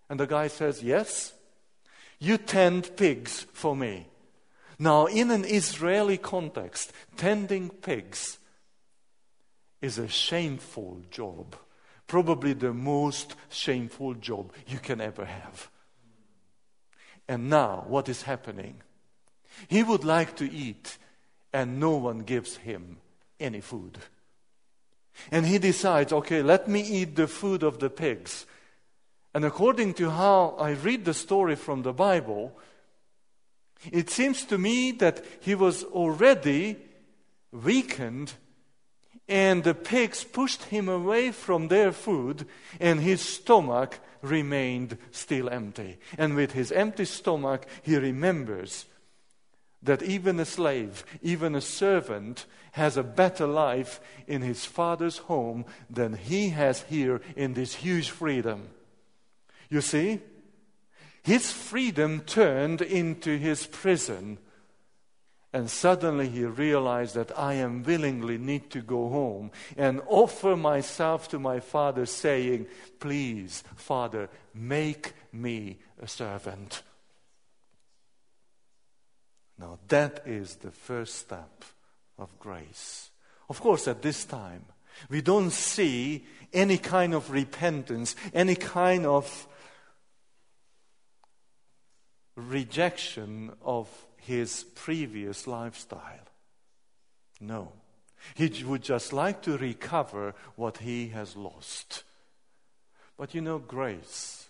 [0.09, 1.33] And the guy says, Yes,
[2.19, 4.07] you tend pigs for me.
[4.77, 8.37] Now, in an Israeli context, tending pigs
[9.81, 11.55] is a shameful job
[12.07, 15.69] Probably the most shameful job you can ever have.
[17.27, 18.81] And now, what is happening?
[19.67, 20.97] He would like to eat,
[21.51, 22.97] and no one gives him
[23.39, 23.97] any food.
[25.31, 28.45] And he decides, okay, let me eat the food of the pigs.
[29.33, 32.57] And according to how I read the story from the Bible,
[33.91, 36.77] it seems to me that he was already
[37.51, 38.33] weakened
[39.27, 42.47] and the pigs pushed him away from their food,
[42.79, 45.97] and his stomach remained still empty.
[46.17, 48.85] And with his empty stomach, he remembers
[49.85, 55.65] that even a slave, even a servant, has a better life in his father's home
[55.89, 58.67] than he has here in this huge freedom.
[59.69, 60.19] You see,
[61.23, 64.37] his freedom turned into his prison
[65.55, 71.29] and suddenly he realized that I am willingly need to go home and offer myself
[71.29, 72.67] to my father, saying,
[72.99, 76.83] Please, Father, make me a servant.
[79.57, 81.63] Now, that is the first step
[82.17, 83.09] of grace.
[83.49, 84.65] Of course, at this time,
[85.09, 89.47] we don't see any kind of repentance, any kind of
[92.35, 93.87] rejection of
[94.17, 96.27] his previous lifestyle.
[97.39, 97.71] No.
[98.33, 102.03] He would just like to recover what he has lost.
[103.17, 104.47] But you know, grace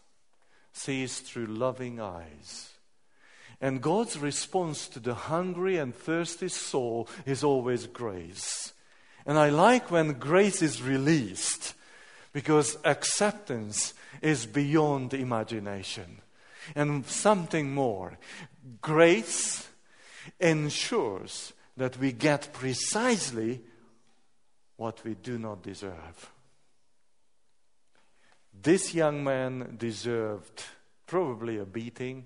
[0.72, 2.72] sees through loving eyes.
[3.62, 8.74] And God's response to the hungry and thirsty soul is always grace.
[9.26, 11.74] And I like when grace is released
[12.34, 16.22] because acceptance is beyond imagination.
[16.76, 18.18] And something more.
[18.82, 19.68] Grace
[20.39, 23.62] ensures that we get precisely
[24.78, 26.32] what we do not deserve.
[28.62, 30.64] This young man deserved
[31.08, 32.26] probably a beating.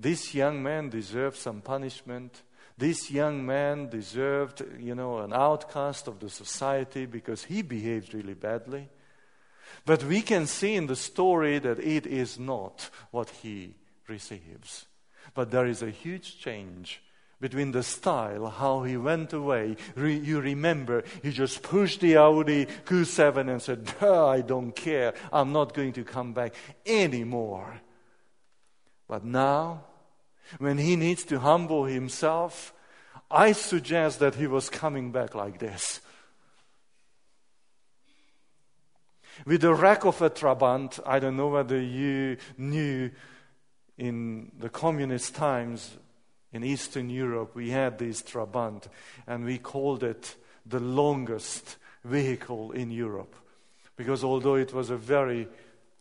[0.00, 2.42] This young man deserved some punishment.
[2.78, 8.32] This young man deserved, you know, an outcast of the society because he behaved really
[8.32, 8.88] badly.
[9.84, 13.74] But we can see in the story that it is not what he
[14.08, 14.86] receives.
[15.34, 17.02] But there is a huge change
[17.38, 19.76] between the style, how he went away.
[19.96, 25.12] Re- you remember, he just pushed the Audi Q7 and said, I don't care.
[25.30, 26.54] I'm not going to come back
[26.86, 27.82] anymore.
[29.06, 29.84] But now,
[30.58, 32.72] when he needs to humble himself,
[33.30, 36.00] I suggest that he was coming back like this.
[39.46, 43.10] With the wreck of a Trabant, I don't know whether you knew
[43.96, 45.96] in the communist times
[46.52, 48.88] in Eastern Europe, we had this Trabant,
[49.26, 50.36] and we called it
[50.66, 53.34] the longest vehicle in Europe.
[53.96, 55.46] Because although it was a very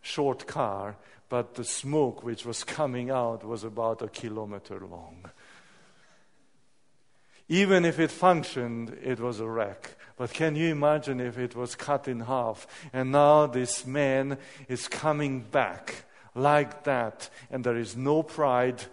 [0.02, 0.98] short car,
[1.30, 5.30] but the smoke which was coming out was about a kilometer long.
[7.48, 9.96] Even if it functioned, it was a wreck.
[10.18, 12.68] But can you imagine if it was cut in half?
[12.92, 16.06] And now this man is coming back
[16.36, 18.84] like that, and there is no pride.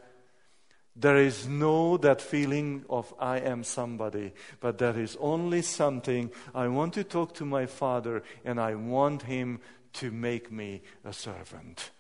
[0.95, 6.68] There is no that feeling of I am somebody, but there is only something I
[6.68, 9.61] want to talk to my father and I want him
[9.95, 11.91] to make me a servant.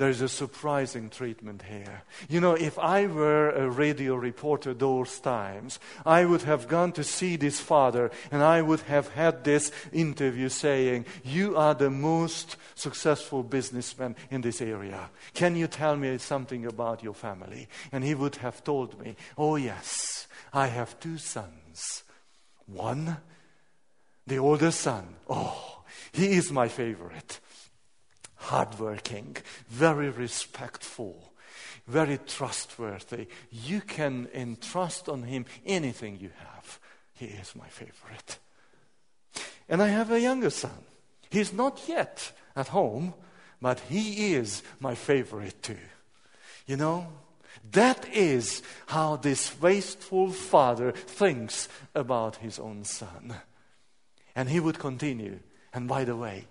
[0.00, 2.04] There's a surprising treatment here.
[2.26, 7.04] You know, if I were a radio reporter those times, I would have gone to
[7.04, 12.56] see this father and I would have had this interview saying, You are the most
[12.76, 15.10] successful businessman in this area.
[15.34, 17.68] Can you tell me something about your family?
[17.92, 22.04] And he would have told me, Oh, yes, I have two sons.
[22.64, 23.18] One,
[24.26, 27.38] the older son, oh, he is my favorite
[28.40, 29.36] hardworking,
[29.68, 31.32] very respectful,
[31.86, 33.26] very trustworthy.
[33.50, 36.80] You can entrust on him anything you have.
[37.14, 38.38] He is my favorite.
[39.68, 40.84] And I have a younger son.
[41.30, 43.14] He's not yet at home,
[43.60, 45.76] but he is my favorite too.
[46.66, 47.06] You know,
[47.72, 53.34] that is how this wasteful father thinks about his own son.
[54.34, 55.40] And he would continue.
[55.72, 56.46] And by the way,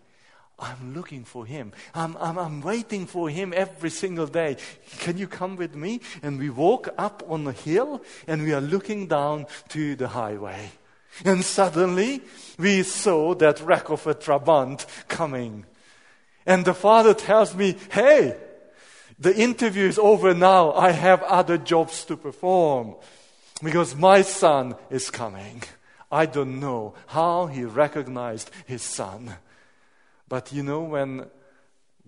[0.62, 1.72] I'm looking for him.
[1.94, 4.58] I'm, I'm, I'm waiting for him every single day.
[5.00, 6.02] Can you come with me?
[6.22, 10.72] And we walk up on the hill and we are looking down to the highway.
[11.26, 12.22] And suddenly
[12.58, 15.66] we saw that wreck of a Trabant coming.
[16.46, 18.38] And the father tells me, Hey,
[19.20, 20.72] the interview is over now.
[20.74, 22.96] I have other jobs to perform
[23.62, 25.64] because my son is coming.
[26.12, 29.36] I don't know how he recognized his son.
[30.30, 31.26] But you know, when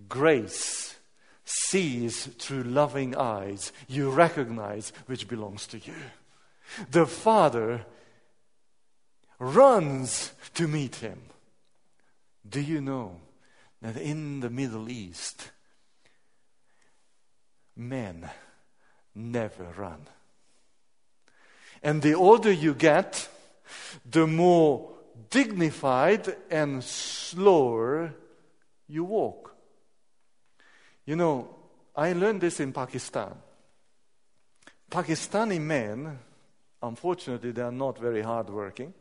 [0.08, 0.96] grace
[1.44, 5.96] sees through loving eyes, you recognize which belongs to you.
[6.92, 7.86] The Father
[9.40, 11.20] runs to meet him.
[12.48, 13.20] Do you know
[13.82, 15.50] that in the Middle East,
[17.76, 18.30] men
[19.16, 20.06] never run?
[21.82, 23.28] And the older you get,
[24.10, 24.92] the more
[25.30, 28.14] dignified and slower
[28.88, 29.56] you walk.
[31.06, 31.56] You know,
[31.96, 33.36] I learned this in Pakistan.
[34.90, 36.20] Pakistani men,
[36.84, 38.94] unfortunately, they are not very hardworking.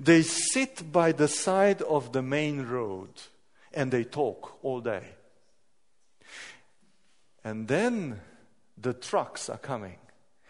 [0.00, 3.10] They sit by the side of the main road
[3.74, 5.04] and they talk all day.
[7.44, 8.20] And then
[8.80, 9.98] the trucks are coming.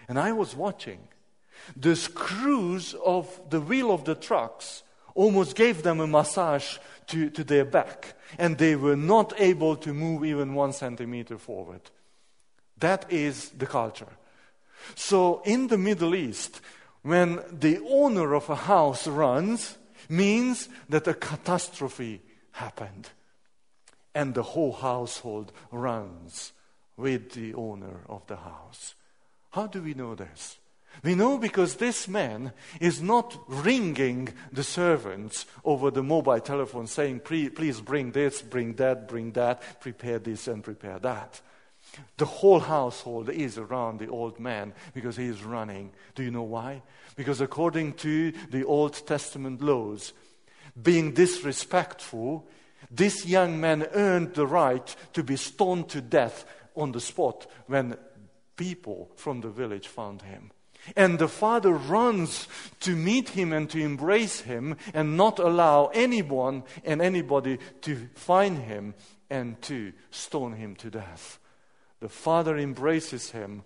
[0.08, 1.00] And I was watching.
[1.76, 4.82] The screws of the wheel of the trucks
[5.14, 9.92] almost gave them a massage to, to their back, and they were not able to
[9.92, 11.82] move even one centimeter forward.
[12.78, 14.08] That is the culture.
[14.94, 16.60] So in the Middle East,
[17.02, 19.76] when the owner of a house runs,
[20.08, 22.20] means that a catastrophe
[22.52, 23.10] happened.
[24.14, 26.52] And the whole household runs
[26.96, 28.94] with the owner of the house.
[29.50, 30.58] How do we know this?
[31.02, 37.20] We know because this man is not ringing the servants over the mobile telephone saying,
[37.20, 41.40] please bring this, bring that, bring that, prepare this and prepare that.
[42.16, 45.90] The whole household is around the old man because he is running.
[46.14, 46.82] Do you know why?
[47.16, 50.12] Because according to the Old Testament laws,
[50.80, 52.48] being disrespectful,
[52.90, 57.96] this young man earned the right to be stoned to death on the spot when
[58.56, 60.50] people from the village found him.
[60.96, 62.48] And the father runs
[62.80, 68.58] to meet him and to embrace him and not allow anyone and anybody to find
[68.58, 68.94] him
[69.30, 71.38] and to stone him to death.
[72.00, 73.62] The father embraces him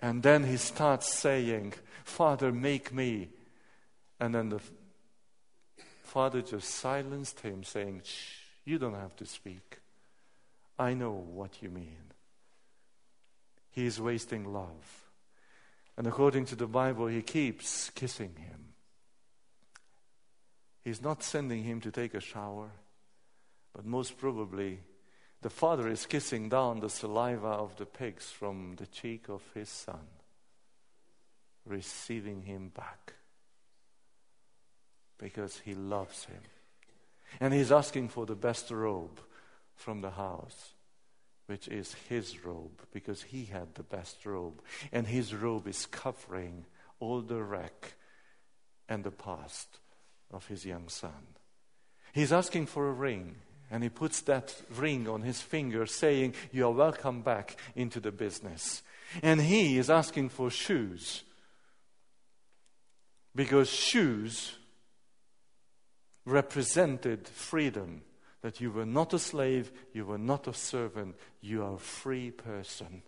[0.00, 1.74] and then he starts saying,
[2.04, 3.30] Father, make me.
[4.20, 4.60] And then the
[6.02, 8.34] father just silenced him, saying, Shh,
[8.64, 9.78] you don't have to speak.
[10.78, 12.12] I know what you mean.
[13.70, 15.05] He is wasting love.
[15.96, 18.74] And according to the Bible, he keeps kissing him.
[20.84, 22.70] He's not sending him to take a shower,
[23.74, 24.80] but most probably
[25.42, 29.68] the father is kissing down the saliva of the pigs from the cheek of his
[29.68, 30.06] son,
[31.64, 33.14] receiving him back
[35.18, 36.40] because he loves him.
[37.40, 39.20] And he's asking for the best robe
[39.74, 40.75] from the house
[41.46, 44.60] which is his robe, because he had the best robe.
[44.92, 46.66] And his robe is covering
[47.00, 47.94] all the wreck
[48.88, 49.78] and the past
[50.32, 51.34] of his young son.
[52.12, 53.36] He's asking for a ring,
[53.70, 58.12] and he puts that ring on his finger, saying, You are welcome back into the
[58.12, 58.82] business.
[59.22, 61.22] And he is asking for shoes,
[63.34, 64.56] because shoes
[66.24, 68.02] represented freedom
[68.46, 72.30] that you were not a slave, you were not a servant, you are a free
[72.30, 73.02] person.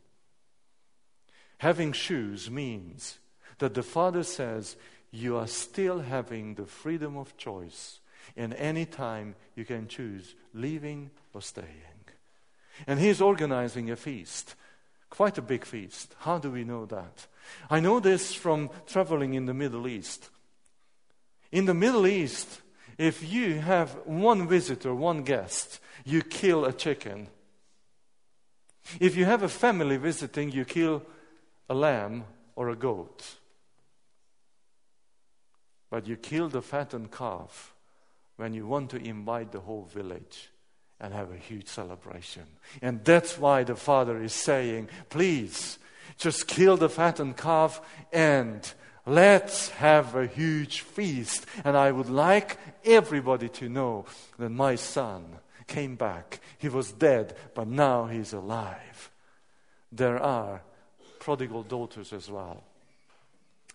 [1.58, 3.20] Having shoes means
[3.58, 4.74] that the Father says
[5.12, 8.00] you are still having the freedom of choice.
[8.34, 12.02] In any time you can choose leaving or staying.
[12.88, 14.56] And He's organizing a feast,
[15.08, 16.16] quite a big feast.
[16.18, 17.28] How do we know that?
[17.70, 20.30] I know this from traveling in the Middle East.
[21.52, 22.60] In the Middle East,
[22.98, 27.28] if you have one visitor, one guest, you kill a chicken.
[28.98, 31.02] If you have a family visiting, you kill
[31.68, 32.24] a lamb
[32.56, 33.24] or a goat.
[35.90, 37.72] But you kill the fattened calf
[38.36, 40.50] when you want to invite the whole village
[41.00, 42.44] and have a huge celebration.
[42.82, 45.78] And that's why the father is saying, please,
[46.16, 47.80] just kill the fattened calf
[48.12, 48.72] and
[49.08, 51.46] Let's have a huge feast.
[51.64, 54.04] And I would like everybody to know
[54.38, 55.24] that my son
[55.66, 56.40] came back.
[56.58, 59.10] He was dead, but now he's alive.
[59.90, 60.60] There are
[61.20, 62.62] prodigal daughters as well.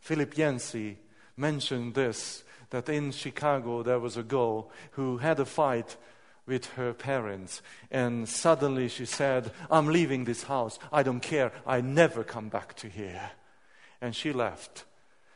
[0.02, 1.00] Philip Yancey
[1.36, 5.98] mentioned this that in Chicago there was a girl who had a fight
[6.46, 10.78] with her parents, and suddenly she said, I'm leaving this house.
[10.92, 11.52] I don't care.
[11.66, 13.32] I never come back to here.
[14.00, 14.86] And she left.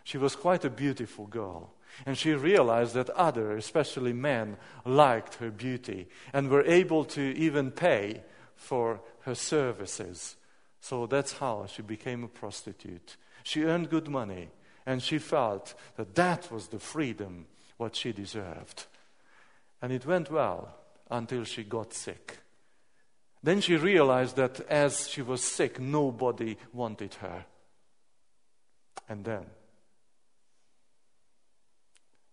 [0.07, 1.73] She was quite a beautiful girl.
[2.05, 4.55] And she realized that other, especially men,
[4.85, 8.21] liked her beauty and were able to even pay
[8.55, 10.37] for her services.
[10.79, 13.17] So that's how she became a prostitute.
[13.43, 14.47] She earned good money
[14.85, 17.45] and she felt that that was the freedom
[17.75, 18.85] what she deserved.
[19.81, 20.73] And it went well.
[21.09, 22.37] until she got sick.
[23.43, 27.45] Then she realized that as she was sick, nobody wanted her.
[29.09, 29.45] And then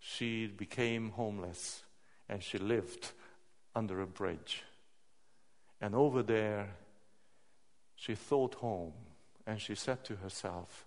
[0.06, 1.82] she became homeless
[2.28, 3.12] and she lived
[3.74, 4.62] under a bridge.
[5.80, 6.74] And over there,
[7.96, 8.92] she thought home
[9.46, 10.84] and she said to herself,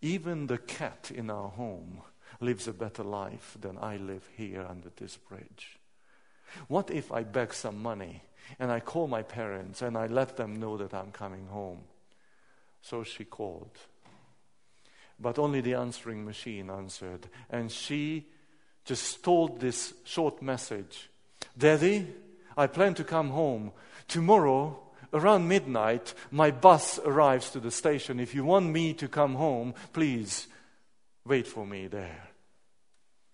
[0.00, 2.02] Even the cat in our home
[2.40, 5.78] lives a better life than I live here under this bridge.
[6.68, 8.22] What if I beg some money
[8.60, 11.80] and I call my parents and I let them know that I'm coming home?
[12.80, 13.76] So she called.
[15.20, 17.28] But only the answering machine answered.
[17.50, 18.26] And she
[18.84, 21.10] just told this short message
[21.56, 22.06] Daddy,
[22.56, 23.72] I plan to come home.
[24.08, 24.80] Tomorrow,
[25.12, 28.20] around midnight, my bus arrives to the station.
[28.20, 30.48] If you want me to come home, please
[31.24, 32.28] wait for me there.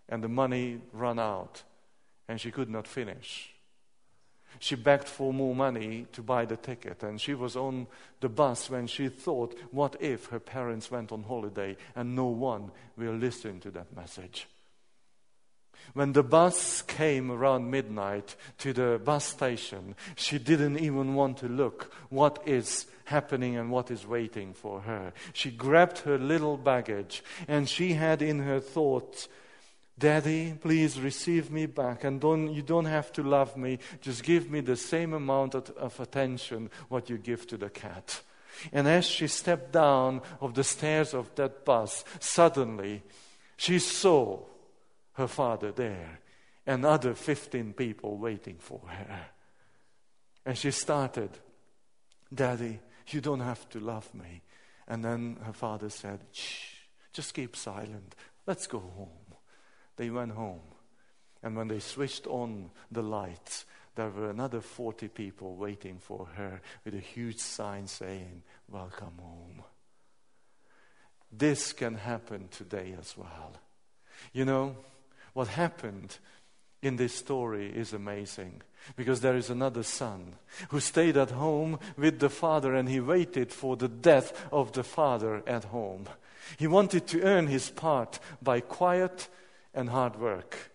[0.09, 1.62] And the money ran out,
[2.28, 3.54] and she could not finish.
[4.59, 7.87] She begged for more money to buy the ticket, and she was on
[8.21, 12.71] the bus when she thought, what if her parents went on holiday and no one
[12.97, 14.47] will listen to that message?
[15.93, 21.49] When the bus came around midnight to the bus station, she didn't even want to
[21.49, 25.13] look what is happening and what is waiting for her.
[25.35, 29.29] She grabbed her little baggage and she had in her thoughts,
[29.97, 33.78] Daddy, please receive me back and don't, you don't have to love me.
[34.01, 38.20] Just give me the same amount of, of attention what you give to the cat.
[38.72, 43.03] And as she stepped down of the stairs of that bus, suddenly
[43.57, 44.40] she saw
[45.12, 46.20] her father there
[46.66, 49.26] and other 15 people waiting for her.
[50.45, 51.30] And she started,
[52.32, 54.42] Daddy, you don't have to love me.
[54.88, 56.74] And then her father said, Shh,
[57.12, 58.14] just keep silent.
[58.47, 59.24] Let's go home.
[59.97, 60.61] They went home.
[61.42, 66.61] And when they switched on the lights, there were another 40 people waiting for her
[66.84, 69.62] with a huge sign saying, Welcome home.
[71.30, 73.53] This can happen today as well.
[74.32, 74.76] You know,
[75.32, 76.18] what happened
[76.82, 78.62] in this story is amazing
[78.97, 80.34] because there is another son
[80.68, 84.84] who stayed at home with the father and he waited for the death of the
[84.84, 86.07] father at home.
[86.59, 89.28] He wanted to earn his part by quiet
[89.75, 90.70] and hard work.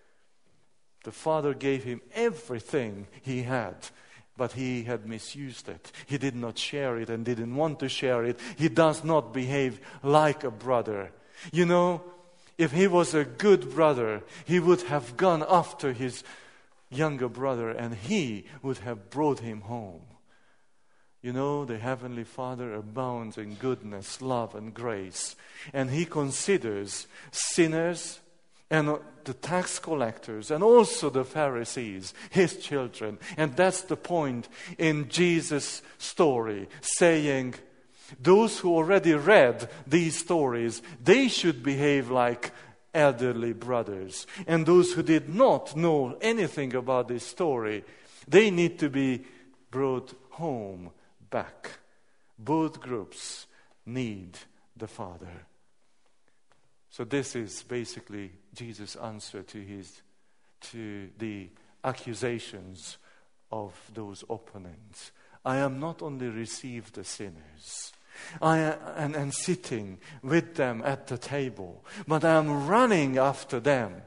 [1.03, 3.75] The father gave him everything he had,
[4.35, 5.91] but he had misused it.
[6.05, 8.39] He did not share it and didn't want to share it.
[8.57, 11.11] He does not behave like a brother.
[11.51, 12.03] You know,
[12.57, 16.23] if he was a good brother, he would have gone after his
[16.89, 20.01] younger brother and he would have brought him home.
[21.21, 25.35] You know, the Heavenly Father abounds in goodness, love, and grace,
[25.73, 28.21] and He considers sinners
[28.69, 33.19] and uh, the tax collectors and also the Pharisees His children.
[33.37, 34.47] And that's the point
[34.77, 37.55] in Jesus' story, saying,
[38.19, 42.51] those who already read these stories, they should behave like
[42.93, 44.25] elderly brothers.
[44.47, 47.83] And those who did not know anything about this story,
[48.27, 49.25] they need to be
[49.69, 50.89] brought home
[51.29, 51.71] back.
[52.37, 53.45] Both groups
[53.85, 54.37] need
[54.75, 55.45] the Father.
[56.89, 60.01] So this is basically Jesus' answer to his
[60.59, 61.47] to the
[61.85, 62.97] accusations
[63.53, 65.13] of those opponents.
[65.45, 67.93] I am not only received the sinners,
[68.41, 74.01] I am and sitting with them at the table, but I'm running after them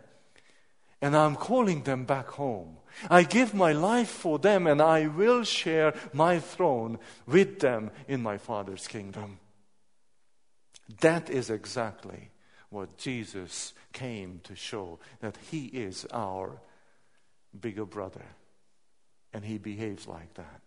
[1.01, 2.77] and I'm calling them back home.
[3.09, 8.23] I give my life for them and I will share my throne with them in
[8.23, 9.39] my Father's kingdom.
[11.01, 12.33] That is exactly
[12.69, 16.61] what Jesus came to show that He is our
[17.59, 18.25] bigger brother
[19.33, 20.63] and He behaves like that.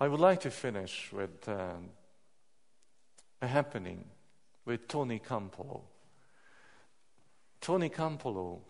[0.00, 1.48] I would like to finish with.
[1.48, 1.90] Um,
[3.44, 4.04] a happening
[4.64, 5.82] with Tony Campolo.
[7.60, 8.60] Tony Campolo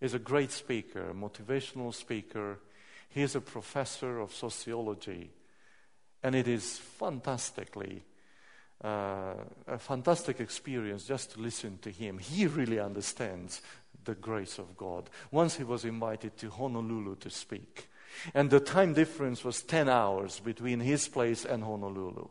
[0.00, 2.58] is a great speaker, a motivational speaker.
[3.08, 5.30] He is a professor of sociology,
[6.22, 8.02] and it is fantastically
[8.82, 9.34] uh,
[9.66, 12.18] a fantastic experience just to listen to him.
[12.18, 13.62] He really understands
[14.04, 15.08] the grace of God.
[15.30, 17.88] Once he was invited to Honolulu to speak,
[18.34, 22.28] and the time difference was 10 hours between his place and Honolulu.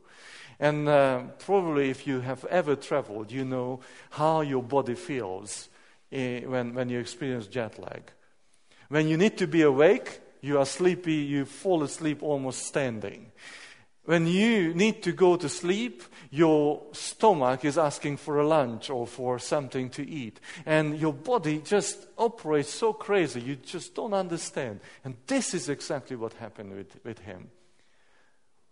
[0.60, 3.80] And uh, probably, if you have ever traveled, you know
[4.12, 5.70] how your body feels
[6.12, 8.04] eh, when, when you experience jet lag.
[8.89, 13.32] When you need to be awake, you are sleepy, you fall asleep almost standing.
[14.06, 19.06] When you need to go to sleep, your stomach is asking for a lunch or
[19.06, 20.39] for something to eat.
[20.66, 24.80] And your body just operates so crazy, you just don't understand.
[25.04, 27.52] And this is exactly what happened with, with him.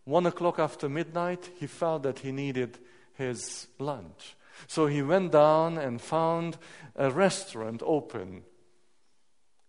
[0.05, 2.79] One o'clock after midnight, he felt that he needed
[3.13, 4.35] his lunch.
[4.65, 6.57] So he went down and found
[6.95, 8.43] a restaurant open.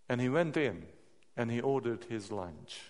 [0.09, 0.87] And he went in
[1.37, 2.81] and he ordered his lunch.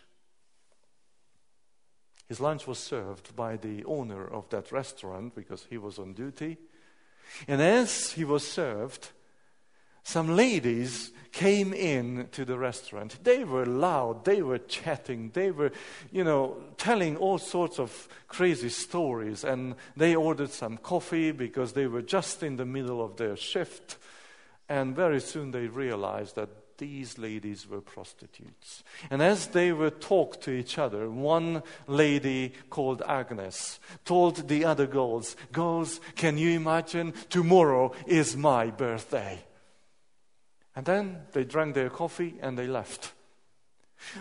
[2.31, 6.59] His lunch was served by the owner of that restaurant because he was on duty.
[7.49, 9.11] And as he was served,
[10.05, 13.18] some ladies came in to the restaurant.
[13.24, 15.72] They were loud, they were chatting, they were,
[16.12, 19.43] you know, telling all sorts of crazy stories.
[19.43, 23.97] And they ordered some coffee because they were just in the middle of their shift.
[24.68, 28.83] And very soon they realized that these ladies were prostitutes.
[29.11, 34.87] And as they were talk to each other, one lady called Agnes told the other
[34.87, 37.12] girls, Girls, can you imagine?
[37.28, 39.45] Tomorrow is my birthday.
[40.74, 43.12] And then they drank their coffee and they left.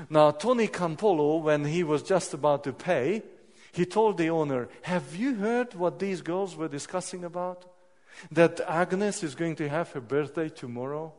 [0.09, 3.23] Now, Tony Campolo, when he was just about to pay,
[3.71, 7.65] he told the owner, Have you heard what these girls were discussing about?
[8.31, 11.13] That Agnes is going to have her birthday tomorrow?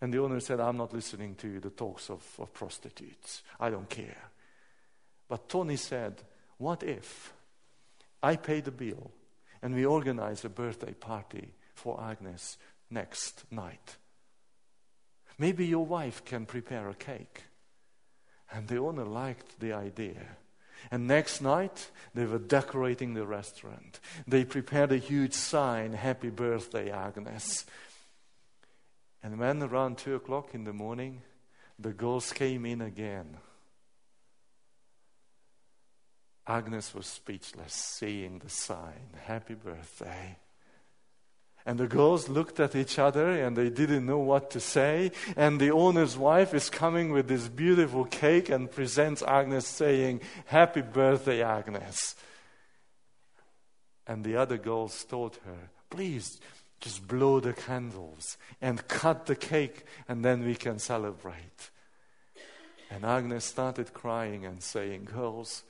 [0.00, 3.42] And the owner said, I'm not listening to the talks of, of prostitutes.
[3.58, 4.30] I don't care.
[5.28, 6.22] But Tony said,
[6.58, 7.32] What if
[8.22, 9.10] I pay the bill
[9.62, 12.56] and we organize a birthday party for Agnes
[12.90, 13.96] next night?
[15.38, 17.44] Maybe your wife can prepare a cake.
[18.52, 20.36] And the owner liked the idea.
[20.90, 24.00] And next night, they were decorating the restaurant.
[24.26, 27.64] They prepared a huge sign, Happy Birthday, Agnes.
[29.22, 31.22] And when around two o'clock in the morning,
[31.78, 33.36] the girls came in again,
[36.46, 40.36] Agnes was speechless, seeing the sign, Happy Birthday.
[41.66, 45.12] And the girls looked at each other and they didn't know what to say.
[45.36, 50.80] And the owner's wife is coming with this beautiful cake and presents Agnes, saying, Happy
[50.80, 52.16] birthday, Agnes.
[54.06, 56.40] And the other girls told her, Please,
[56.80, 61.70] just blow the candles and cut the cake, and then we can celebrate.
[62.90, 65.62] And Agnes started crying and saying, Girls,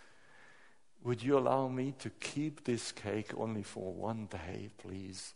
[1.03, 5.35] would you allow me to keep this cake only for one day, please?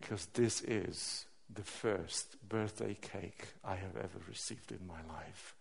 [0.00, 5.54] Because this is the first birthday cake I have ever received in my life.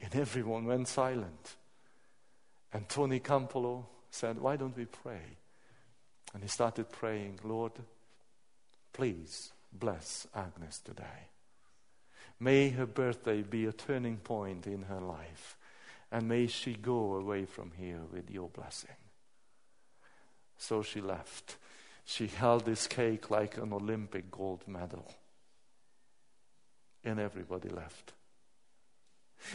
[0.00, 1.56] And everyone went silent.
[2.72, 5.38] And Tony Campolo said, Why don't we pray?
[6.32, 7.72] And he started praying, Lord,
[8.92, 11.28] please bless Agnes today.
[12.38, 15.56] May her birthday be a turning point in her life.
[16.10, 18.96] And may she go away from here with your blessing.
[20.56, 21.56] So she left.
[22.04, 25.06] She held this cake like an Olympic gold medal.
[27.04, 28.12] And everybody left.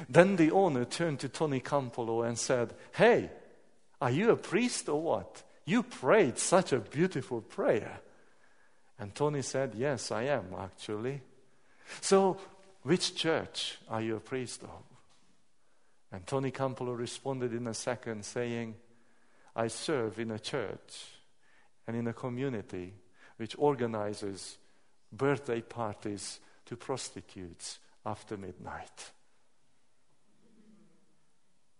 [0.07, 3.30] Then the owner turned to Tony Campolo and said, Hey,
[4.01, 5.43] are you a priest or what?
[5.66, 7.99] You prayed such a beautiful prayer.
[8.99, 11.22] And Tony said, Yes, I am actually.
[12.01, 12.38] So,
[12.84, 14.84] which church are you a priest of?
[16.11, 18.76] And Tony Campolo responded in a second, saying,
[19.55, 21.07] I serve in a church
[21.88, 22.93] and in a community
[23.38, 24.57] which organizes
[25.11, 29.11] birthday parties to prostitutes after midnight.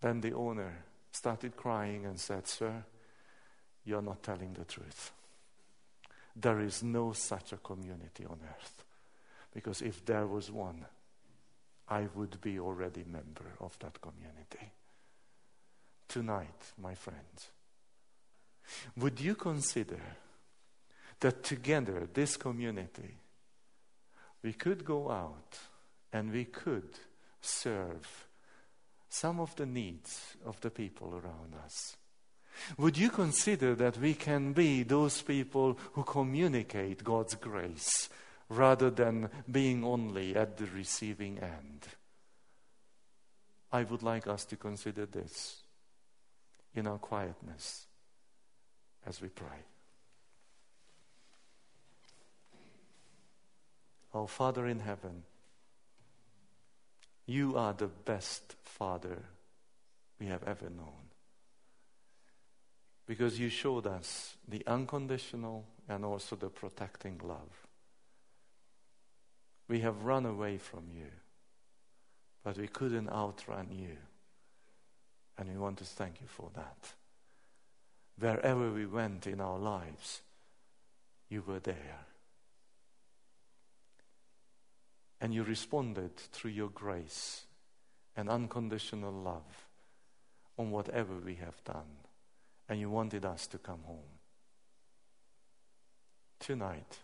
[0.00, 2.84] Then the owner started crying and said, Sir,
[3.86, 5.12] you're not telling the truth.
[6.34, 8.84] There is no such a community on earth.
[9.54, 10.84] Because if there was one,
[11.88, 14.72] I would be already member of that community.
[16.08, 17.48] Tonight, my friends,
[18.96, 20.00] would you consider
[21.20, 23.16] that together, this community,
[24.42, 25.58] we could go out
[26.12, 26.98] and we could
[27.40, 28.26] serve
[29.08, 31.96] some of the needs of the people around us?
[32.78, 38.08] Would you consider that we can be those people who communicate God's grace
[38.48, 41.86] rather than being only at the receiving end?
[43.72, 45.62] I would like us to consider this
[46.74, 47.86] in our quietness
[49.06, 49.64] as we pray.
[54.14, 55.24] Our Father in heaven,
[57.26, 59.24] you are the best Father
[60.18, 61.05] we have ever known
[63.06, 67.66] because you showed us the unconditional and also the protecting love.
[69.68, 71.10] We have run away from you,
[72.44, 73.96] but we couldn't outrun you.
[75.38, 76.94] And we want to thank you for that.
[78.18, 80.22] Wherever we went in our lives,
[81.28, 82.06] you were there.
[85.20, 87.44] And you responded through your grace
[88.16, 89.68] and unconditional love
[90.58, 92.05] on whatever we have done.
[92.68, 94.18] And you wanted us to come home.
[96.40, 96.98] Tonight,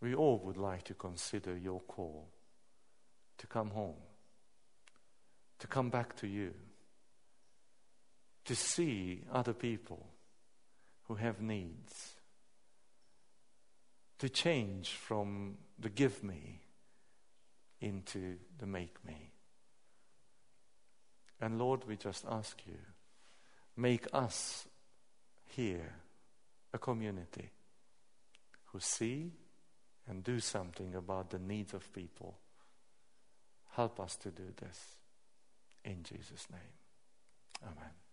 [0.00, 2.28] we all would like to consider your call
[3.38, 4.02] to come home,
[5.58, 6.52] to come back to you,
[8.44, 10.06] to see other people
[11.08, 12.14] who have needs,
[14.18, 16.60] to change from the give me
[17.80, 19.32] into the make me.
[21.40, 22.78] And Lord, we just ask you,
[23.76, 24.66] make us
[25.44, 25.94] here
[26.72, 27.50] a community
[28.66, 29.32] who see
[30.08, 32.36] and do something about the needs of people.
[33.72, 34.96] Help us to do this.
[35.84, 36.60] In Jesus' name.
[37.62, 38.03] Amen.